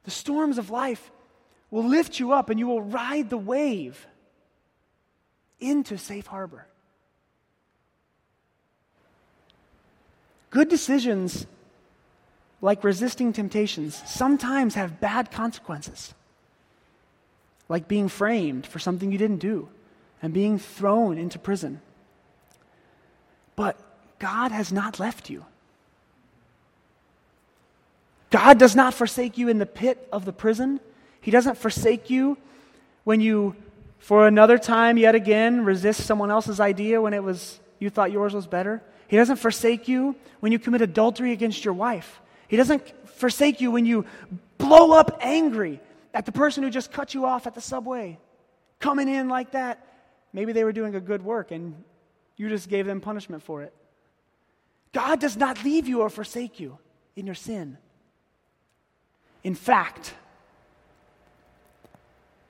The 0.05 0.13
storms 0.13 0.57
of 0.57 0.71
life 0.71 1.11
will 1.73 1.83
lift 1.83 2.21
you 2.21 2.31
up 2.31 2.49
and 2.49 2.61
you 2.61 2.69
will 2.69 2.81
ride 2.81 3.29
the 3.29 3.37
wave 3.37 4.07
into 5.59 5.99
safe 5.99 6.29
harbor. 6.29 6.69
Good 10.51 10.69
decisions, 10.69 11.45
like 12.61 12.85
resisting 12.85 13.33
temptations, 13.33 14.01
sometimes 14.07 14.77
have 14.77 15.01
bad 15.01 15.33
consequences, 15.33 16.15
like 17.69 17.89
being 17.89 18.07
framed 18.07 18.65
for 18.65 18.79
something 18.79 19.11
you 19.11 19.19
didn't 19.19 19.39
do 19.39 19.69
and 20.23 20.33
being 20.33 20.61
thrown 20.61 21.19
into 21.19 21.41
prison. 21.41 21.81
But 23.59 23.77
God 24.21 24.53
has 24.53 24.73
not 24.73 25.01
left 25.01 25.29
you. 25.29 25.45
God 28.31 28.57
does 28.57 28.77
not 28.77 28.95
forsake 28.95 29.37
you 29.37 29.49
in 29.49 29.59
the 29.59 29.67
pit 29.67 30.07
of 30.13 30.25
the 30.25 30.33
prison. 30.33 30.79
He 31.21 31.33
doesn't 31.33 31.59
forsake 31.59 32.09
you 32.09 32.39
when 33.03 33.21
you, 33.21 33.57
for 33.99 34.29
another 34.29 34.59
time 34.59 34.97
yet 34.97 35.17
again, 35.17 35.65
resist 35.65 36.03
someone 36.07 36.31
else's 36.31 36.61
idea 36.61 37.03
when 37.03 37.13
it 37.13 37.25
was 37.25 37.59
you 37.81 37.91
thought 37.91 38.13
yours 38.13 38.33
was 38.33 38.47
better. 38.47 38.81
He 39.09 39.17
doesn't 39.17 39.39
forsake 39.39 39.89
you 39.89 40.15
when 40.39 40.53
you 40.53 40.61
commit 40.61 40.81
adultery 40.81 41.33
against 41.33 41.65
your 41.65 41.75
wife. 41.75 42.21
He 42.47 42.57
doesn't 42.57 43.09
forsake 43.09 43.61
you 43.61 43.73
when 43.73 43.87
you 43.87 44.05
blow 44.59 44.93
up 44.93 45.19
angry 45.21 45.81
at 46.15 46.27
the 46.27 46.33
person 46.33 46.63
who 46.63 46.71
just 46.71 46.93
cut 46.93 47.13
you 47.13 47.27
off 47.27 47.49
at 47.49 47.57
the 47.57 47.61
subway. 47.61 48.21
Coming 48.79 49.09
in 49.09 49.29
like 49.29 49.51
that. 49.51 49.85
Maybe 50.33 50.53
they 50.53 50.63
were 50.63 50.73
doing 50.73 50.95
a 50.95 51.01
good 51.01 51.25
work 51.25 51.51
and 51.51 51.75
you 52.39 52.49
just 52.49 52.71
gave 52.71 52.87
them 52.87 53.03
punishment 53.03 53.43
for 53.43 53.63
it. 53.63 53.75
God 54.93 55.21
does 55.21 55.37
not 55.37 55.63
leave 55.65 55.87
you 55.87 56.01
or 56.01 56.09
forsake 56.09 56.59
you 56.59 56.79
in 57.15 57.27
your 57.27 57.35
sin. 57.35 57.77
In 59.45 59.55
fact, 59.55 60.15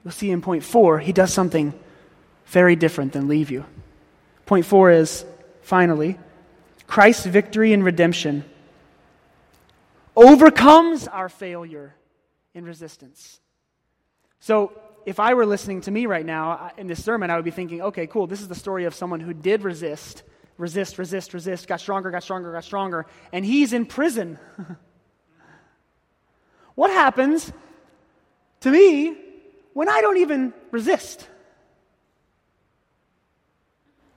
you'll 0.04 0.12
see 0.12 0.30
in 0.30 0.40
point 0.40 0.62
four, 0.62 1.00
he 1.00 1.12
does 1.12 1.32
something 1.32 1.74
very 2.46 2.76
different 2.76 3.12
than 3.12 3.26
leave 3.26 3.50
you. 3.50 3.64
Point 4.46 4.64
four 4.64 4.90
is, 4.90 5.24
finally, 5.62 6.18
Christ's 6.86 7.26
victory 7.26 7.72
and 7.72 7.84
redemption 7.84 8.44
overcomes 10.16 11.08
our 11.08 11.28
failure 11.28 11.94
in 12.54 12.64
resistance. 12.64 13.40
So, 14.40 14.72
if 15.06 15.20
I 15.20 15.34
were 15.34 15.46
listening 15.46 15.80
to 15.82 15.90
me 15.90 16.06
right 16.06 16.24
now 16.24 16.72
in 16.76 16.86
this 16.86 17.02
sermon, 17.02 17.30
I 17.30 17.36
would 17.36 17.44
be 17.44 17.50
thinking, 17.50 17.82
okay, 17.82 18.06
cool, 18.06 18.26
this 18.26 18.40
is 18.40 18.48
the 18.48 18.54
story 18.54 18.84
of 18.84 18.94
someone 18.94 19.20
who 19.20 19.32
did 19.32 19.62
resist, 19.62 20.22
resist, 20.56 20.98
resist, 20.98 21.34
resist, 21.34 21.66
got 21.66 21.80
stronger, 21.80 22.10
got 22.10 22.22
stronger, 22.22 22.52
got 22.52 22.64
stronger, 22.64 23.06
and 23.32 23.44
he's 23.44 23.72
in 23.72 23.86
prison. 23.86 24.38
what 26.74 26.90
happens 26.90 27.50
to 28.60 28.70
me 28.70 29.16
when 29.72 29.88
I 29.88 30.00
don't 30.00 30.18
even 30.18 30.52
resist? 30.70 31.26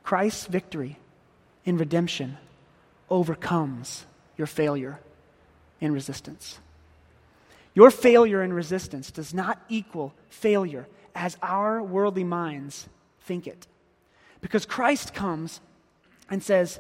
Christ's 0.04 0.48
victory 0.48 0.98
in 1.64 1.78
redemption 1.78 2.38
overcomes 3.10 4.06
your 4.38 4.48
failure 4.48 5.00
in 5.80 5.94
resistance. 5.94 6.60
Your 7.74 7.90
failure 7.92 8.44
in 8.44 8.54
resistance 8.54 9.12
does 9.12 9.34
not 9.34 9.62
equal 9.70 10.14
failure 10.30 10.88
as 11.16 11.38
our 11.42 11.82
worldly 11.82 12.24
minds 12.24 12.88
think 13.22 13.48
it. 13.48 13.68
Because 14.42 14.66
Christ 14.66 15.14
comes 15.14 15.62
and 16.30 16.44
says, 16.44 16.80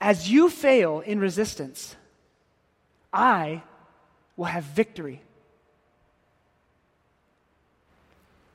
As 0.00 0.30
you 0.30 0.50
fail 0.50 1.00
in 1.00 1.18
resistance, 1.18 1.96
I 3.12 3.62
will 4.36 4.46
have 4.46 4.64
victory. 4.64 5.22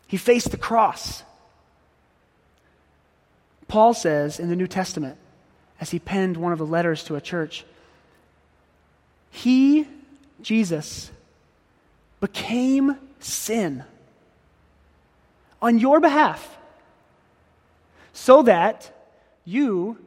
He 0.07 0.17
faced 0.17 0.51
the 0.51 0.57
cross. 0.57 1.23
Paul 3.67 3.93
says 3.93 4.39
in 4.39 4.49
the 4.49 4.55
New 4.55 4.67
Testament, 4.67 5.17
as 5.81 5.91
he 5.91 5.99
penned 5.99 6.37
one 6.37 6.53
of 6.53 6.59
the 6.59 6.65
letters 6.65 7.03
to 7.05 7.15
a 7.15 7.21
church, 7.21 7.65
he, 9.31 9.87
Jesus, 10.41 11.11
became 12.19 12.97
sin 13.19 13.83
on 15.61 15.79
your 15.79 15.99
behalf 15.99 16.57
so 18.13 18.43
that 18.43 18.91
you 19.43 19.97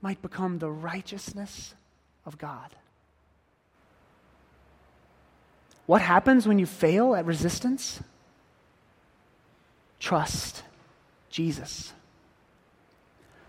might 0.00 0.20
become 0.20 0.58
the 0.58 0.70
righteousness 0.70 1.74
of 2.26 2.38
God. 2.38 2.74
What 5.86 6.02
happens 6.02 6.46
when 6.46 6.58
you 6.58 6.66
fail 6.66 7.14
at 7.14 7.24
resistance? 7.24 8.00
Trust 9.98 10.62
Jesus. 11.30 11.92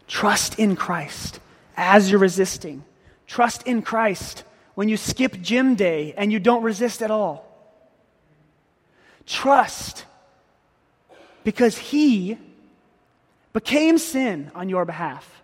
Trust 0.08 0.60
in 0.60 0.76
Christ 0.76 1.40
as 1.76 2.12
you're 2.12 2.20
resisting. 2.20 2.84
Trust 3.28 3.64
in 3.64 3.82
Christ 3.82 4.44
when 4.76 4.90
you 4.90 4.98
skip 4.98 5.42
gym 5.42 5.76
day 5.76 6.14
and 6.18 6.32
you 6.32 6.40
don't 6.40 6.64
resist 6.64 7.02
at 7.02 7.12
all. 7.12 7.50
Trust 9.26 10.06
because 11.44 11.78
He 11.78 12.38
became 13.54 13.98
sin 13.98 14.52
on 14.56 14.70
your 14.70 14.86
behalf. 14.86 15.42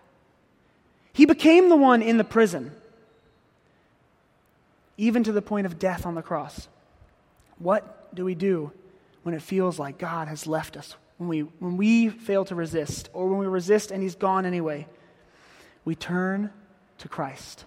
He 1.12 1.26
became 1.26 1.68
the 1.68 1.76
one 1.76 2.02
in 2.02 2.16
the 2.18 2.24
prison, 2.24 2.72
even 4.96 5.24
to 5.24 5.32
the 5.32 5.42
point 5.42 5.66
of 5.66 5.78
death 5.78 6.06
on 6.06 6.14
the 6.14 6.22
cross. 6.22 6.68
What 7.58 8.14
do 8.14 8.24
we 8.24 8.34
do 8.34 8.72
when 9.22 9.34
it 9.34 9.42
feels 9.42 9.78
like 9.78 9.98
God 9.98 10.28
has 10.28 10.46
left 10.46 10.76
us? 10.76 10.94
When 11.18 11.28
we, 11.28 11.40
when 11.40 11.76
we 11.76 12.08
fail 12.08 12.44
to 12.46 12.54
resist, 12.54 13.10
or 13.12 13.28
when 13.28 13.38
we 13.38 13.46
resist 13.46 13.90
and 13.90 14.02
He's 14.02 14.14
gone 14.14 14.46
anyway? 14.46 14.86
we 15.84 15.94
turn 15.94 16.50
to 16.98 17.08
Christ. 17.08 17.64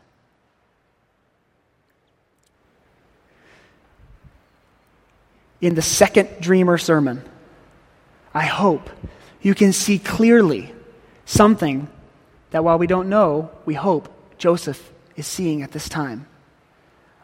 In 5.63 5.76
the 5.76 5.82
second 5.82 6.41
dreamer 6.41 6.78
sermon, 6.78 7.23
I 8.34 8.43
hope 8.47 8.89
you 9.41 9.56
can 9.56 9.71
see 9.71 9.97
clearly 9.97 10.73
something 11.23 11.88
that 12.52 12.65
while 12.65 12.78
we 12.78 12.86
don't 12.86 13.08
know, 13.08 13.49
we 13.63 13.73
hope 13.73 14.10
Joseph 14.38 14.91
is 15.15 15.26
seeing 15.26 15.62
at 15.62 15.71
this 15.71 15.88
time. 15.88 16.28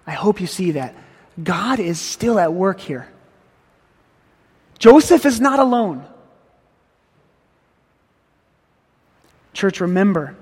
I 0.07 0.11
hope 0.11 0.39
you 0.39 0.47
see 0.47 0.71
that. 0.71 0.95
God 1.43 1.81
is 1.81 1.99
still 1.99 2.39
at 2.39 2.53
work 2.53 2.79
here. 2.79 3.09
Joseph 4.77 5.25
is 5.25 5.41
not 5.41 5.59
alone. 5.59 6.05
Church, 9.51 9.81
remember, 9.81 10.37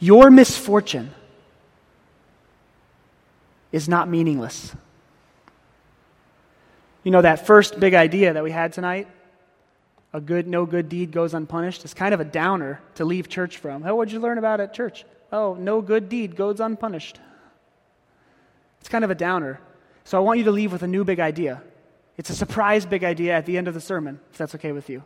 your 0.00 0.28
misfortune 0.28 1.14
is 3.70 3.88
not 3.88 4.08
meaningless. 4.08 4.74
You 7.02 7.10
know, 7.10 7.22
that 7.22 7.46
first 7.46 7.80
big 7.80 7.94
idea 7.94 8.34
that 8.34 8.42
we 8.42 8.50
had 8.50 8.72
tonight, 8.72 9.08
a 10.12 10.20
good, 10.20 10.46
no 10.46 10.66
good 10.66 10.88
deed 10.88 11.12
goes 11.12 11.34
unpunished, 11.34 11.84
is 11.84 11.94
kind 11.94 12.12
of 12.12 12.20
a 12.20 12.24
downer 12.24 12.80
to 12.96 13.04
leave 13.04 13.28
church 13.28 13.56
from. 13.56 13.84
Oh, 13.86 13.94
what'd 13.94 14.12
you 14.12 14.20
learn 14.20 14.38
about 14.38 14.60
at 14.60 14.74
church? 14.74 15.04
Oh, 15.32 15.54
no 15.54 15.80
good 15.80 16.08
deed 16.08 16.36
goes 16.36 16.60
unpunished. 16.60 17.20
It's 18.80 18.88
kind 18.88 19.04
of 19.04 19.10
a 19.10 19.14
downer. 19.14 19.60
So 20.04 20.18
I 20.18 20.20
want 20.20 20.38
you 20.38 20.44
to 20.44 20.50
leave 20.50 20.72
with 20.72 20.82
a 20.82 20.88
new 20.88 21.04
big 21.04 21.20
idea. 21.20 21.62
It's 22.16 22.30
a 22.30 22.34
surprise 22.34 22.84
big 22.84 23.04
idea 23.04 23.34
at 23.34 23.46
the 23.46 23.56
end 23.56 23.68
of 23.68 23.74
the 23.74 23.80
sermon, 23.80 24.20
if 24.32 24.38
that's 24.38 24.54
okay 24.56 24.72
with 24.72 24.90
you. 24.90 25.02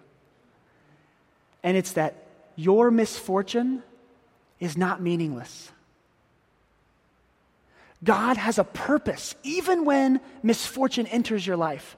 And 1.63 1.77
it's 1.77 1.93
that 1.93 2.27
your 2.57 2.91
misfortune 2.91 3.83
is 4.59 4.77
not 4.77 5.01
meaningless. 5.01 5.71
God 8.05 8.37
has 8.37 8.59
a 8.59 8.65
purpose. 8.65 9.35
Even 9.43 9.85
when 9.85 10.21
misfortune 10.43 11.07
enters 11.07 11.47
your 11.47 11.57
life, 11.57 11.97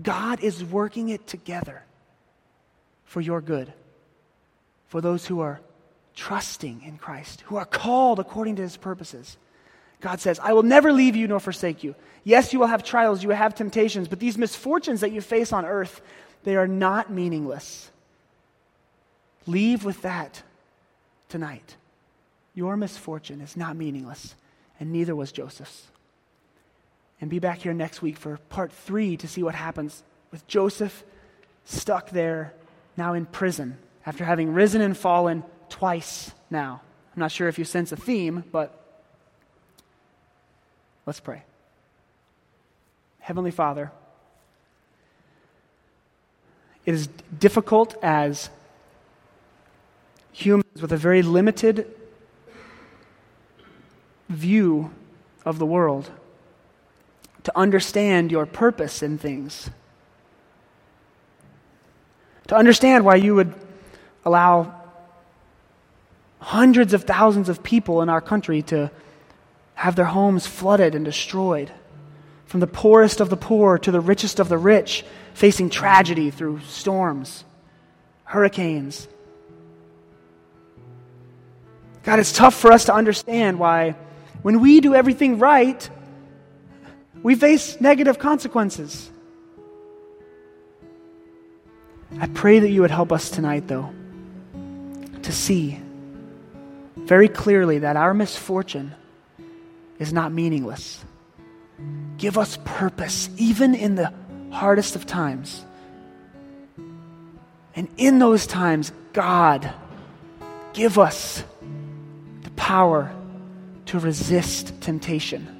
God 0.00 0.40
is 0.40 0.64
working 0.64 1.08
it 1.08 1.26
together 1.26 1.82
for 3.04 3.20
your 3.20 3.40
good, 3.40 3.72
for 4.86 5.00
those 5.00 5.26
who 5.26 5.40
are 5.40 5.60
trusting 6.14 6.82
in 6.84 6.98
Christ, 6.98 7.42
who 7.42 7.56
are 7.56 7.64
called 7.64 8.18
according 8.18 8.56
to 8.56 8.62
his 8.62 8.76
purposes. 8.76 9.36
God 10.00 10.20
says, 10.20 10.38
I 10.38 10.52
will 10.52 10.62
never 10.62 10.92
leave 10.92 11.16
you 11.16 11.26
nor 11.26 11.40
forsake 11.40 11.82
you. 11.82 11.94
Yes, 12.22 12.52
you 12.52 12.58
will 12.58 12.66
have 12.66 12.84
trials, 12.84 13.22
you 13.22 13.30
will 13.30 13.36
have 13.36 13.54
temptations, 13.54 14.06
but 14.06 14.20
these 14.20 14.38
misfortunes 14.38 15.00
that 15.00 15.12
you 15.12 15.20
face 15.20 15.52
on 15.52 15.64
earth, 15.64 16.00
they 16.44 16.56
are 16.56 16.68
not 16.68 17.10
meaningless. 17.10 17.90
Leave 19.46 19.84
with 19.84 20.02
that 20.02 20.42
tonight. 21.28 21.76
Your 22.54 22.76
misfortune 22.76 23.40
is 23.40 23.56
not 23.56 23.76
meaningless, 23.76 24.34
and 24.78 24.92
neither 24.92 25.14
was 25.14 25.32
Joseph's. 25.32 25.88
and 27.20 27.28
be 27.28 27.38
back 27.38 27.58
here 27.58 27.74
next 27.74 28.00
week 28.00 28.16
for 28.16 28.38
part 28.48 28.72
three 28.72 29.16
to 29.16 29.26
see 29.26 29.42
what 29.42 29.54
happens 29.54 30.04
with 30.30 30.46
Joseph 30.46 31.04
stuck 31.64 32.10
there, 32.10 32.54
now 32.96 33.12
in 33.12 33.26
prison, 33.26 33.76
after 34.06 34.24
having 34.24 34.52
risen 34.52 34.80
and 34.80 34.96
fallen 34.96 35.42
twice 35.68 36.32
now. 36.50 36.80
I'm 37.14 37.20
not 37.20 37.32
sure 37.32 37.48
if 37.48 37.58
you 37.58 37.64
sense 37.64 37.92
a 37.92 37.96
theme, 37.96 38.44
but 38.52 39.02
let's 41.06 41.20
pray. 41.20 41.42
Heavenly 43.18 43.50
Father, 43.50 43.90
it 46.86 46.94
is 46.94 47.08
difficult 47.38 47.96
as 48.02 48.48
humans 50.32 50.80
with 50.80 50.92
a 50.92 50.96
very 50.96 51.22
limited 51.22 51.94
view 54.28 54.90
of 55.44 55.58
the 55.58 55.66
world 55.66 56.10
to 57.44 57.58
understand 57.58 58.30
your 58.30 58.44
purpose 58.44 59.02
in 59.02 59.16
things. 59.16 59.70
To 62.48 62.56
understand 62.56 63.04
why 63.04 63.16
you 63.16 63.34
would 63.34 63.54
allow 64.24 64.74
hundreds 66.40 66.92
of 66.94 67.04
thousands 67.04 67.48
of 67.48 67.62
people 67.62 68.02
in 68.02 68.08
our 68.08 68.20
country 68.20 68.62
to 68.62 68.90
have 69.74 69.96
their 69.96 70.04
homes 70.04 70.46
flooded 70.46 70.94
and 70.94 71.04
destroyed. 71.04 71.72
From 72.46 72.60
the 72.60 72.66
poorest 72.66 73.20
of 73.20 73.30
the 73.30 73.36
poor 73.36 73.78
to 73.78 73.90
the 73.90 74.00
richest 74.00 74.40
of 74.40 74.48
the 74.48 74.58
rich, 74.58 75.04
facing 75.34 75.70
tragedy 75.70 76.30
through 76.30 76.60
storms, 76.60 77.44
hurricanes. 78.24 79.06
God, 82.02 82.18
it's 82.18 82.32
tough 82.32 82.54
for 82.54 82.72
us 82.72 82.86
to 82.86 82.94
understand 82.94 83.58
why, 83.58 83.94
when 84.42 84.60
we 84.60 84.80
do 84.80 84.94
everything 84.94 85.38
right, 85.38 85.88
we 87.22 87.34
face 87.34 87.80
negative 87.80 88.18
consequences. 88.18 89.10
I 92.18 92.26
pray 92.28 92.58
that 92.60 92.70
you 92.70 92.80
would 92.80 92.90
help 92.90 93.12
us 93.12 93.30
tonight, 93.30 93.68
though, 93.68 93.92
to 95.22 95.32
see 95.32 95.80
very 96.96 97.28
clearly 97.28 97.80
that 97.80 97.96
our 97.96 98.14
misfortune 98.14 98.94
is 99.98 100.12
not 100.12 100.32
meaningless. 100.32 101.04
Give 102.16 102.38
us 102.38 102.58
purpose, 102.64 103.28
even 103.36 103.74
in 103.74 103.94
the 103.94 104.12
hardest 104.50 104.96
of 104.96 105.06
times. 105.06 105.64
And 107.74 107.88
in 107.96 108.18
those 108.18 108.46
times, 108.46 108.92
God, 109.12 109.72
give 110.72 110.98
us 110.98 111.44
the 112.42 112.50
power 112.50 113.14
to 113.88 113.98
resist 113.98 114.80
temptation 114.80 115.58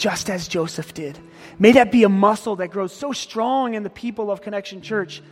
just 0.00 0.30
as 0.30 0.48
Joseph 0.48 0.94
did. 0.94 1.18
May 1.58 1.72
that 1.72 1.92
be 1.92 2.04
a 2.04 2.08
muscle 2.08 2.56
that 2.56 2.68
grows 2.68 2.92
so 2.92 3.12
strong 3.12 3.74
in 3.74 3.82
the 3.82 3.90
people 3.90 4.30
of 4.30 4.40
Connection 4.40 4.80
Church 4.80 5.22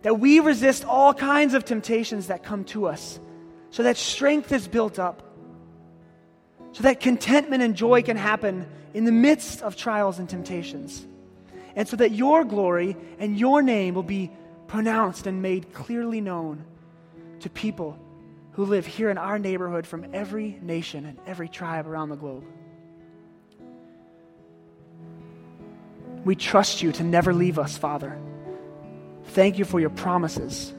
that 0.00 0.18
we 0.18 0.40
resist 0.40 0.86
all 0.86 1.12
kinds 1.12 1.52
of 1.52 1.66
temptations 1.66 2.28
that 2.28 2.42
come 2.42 2.64
to 2.64 2.86
us, 2.86 3.20
so 3.70 3.82
that 3.82 3.98
strength 3.98 4.50
is 4.50 4.66
built 4.66 4.98
up, 4.98 5.22
so 6.72 6.82
that 6.84 7.00
contentment 7.00 7.62
and 7.62 7.76
joy 7.76 8.02
can 8.02 8.16
happen 8.16 8.66
in 8.94 9.04
the 9.04 9.12
midst 9.12 9.60
of 9.60 9.76
trials 9.76 10.18
and 10.18 10.28
temptations, 10.28 11.06
and 11.76 11.86
so 11.86 11.96
that 11.96 12.12
your 12.12 12.44
glory 12.44 12.96
and 13.18 13.38
your 13.38 13.60
name 13.60 13.94
will 13.94 14.02
be 14.02 14.30
pronounced 14.66 15.26
and 15.26 15.42
made 15.42 15.74
clearly 15.74 16.22
known 16.22 16.64
to 17.40 17.50
people 17.50 17.98
who 18.52 18.64
live 18.64 18.86
here 18.86 19.10
in 19.10 19.18
our 19.18 19.38
neighborhood 19.38 19.86
from 19.86 20.06
every 20.12 20.58
nation 20.62 21.06
and 21.06 21.18
every 21.26 21.48
tribe 21.48 21.86
around 21.86 22.10
the 22.10 22.16
globe. 22.16 22.44
We 26.24 26.36
trust 26.36 26.82
you 26.82 26.92
to 26.92 27.02
never 27.02 27.34
leave 27.34 27.58
us, 27.58 27.76
Father. 27.76 28.18
Thank 29.28 29.58
you 29.58 29.64
for 29.64 29.80
your 29.80 29.90
promises. 29.90 30.72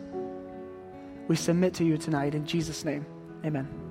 We 1.27 1.35
submit 1.35 1.73
to 1.75 1.83
you 1.83 1.97
tonight 1.97 2.35
in 2.35 2.45
Jesus' 2.45 2.85
name. 2.85 3.05
Amen. 3.43 3.82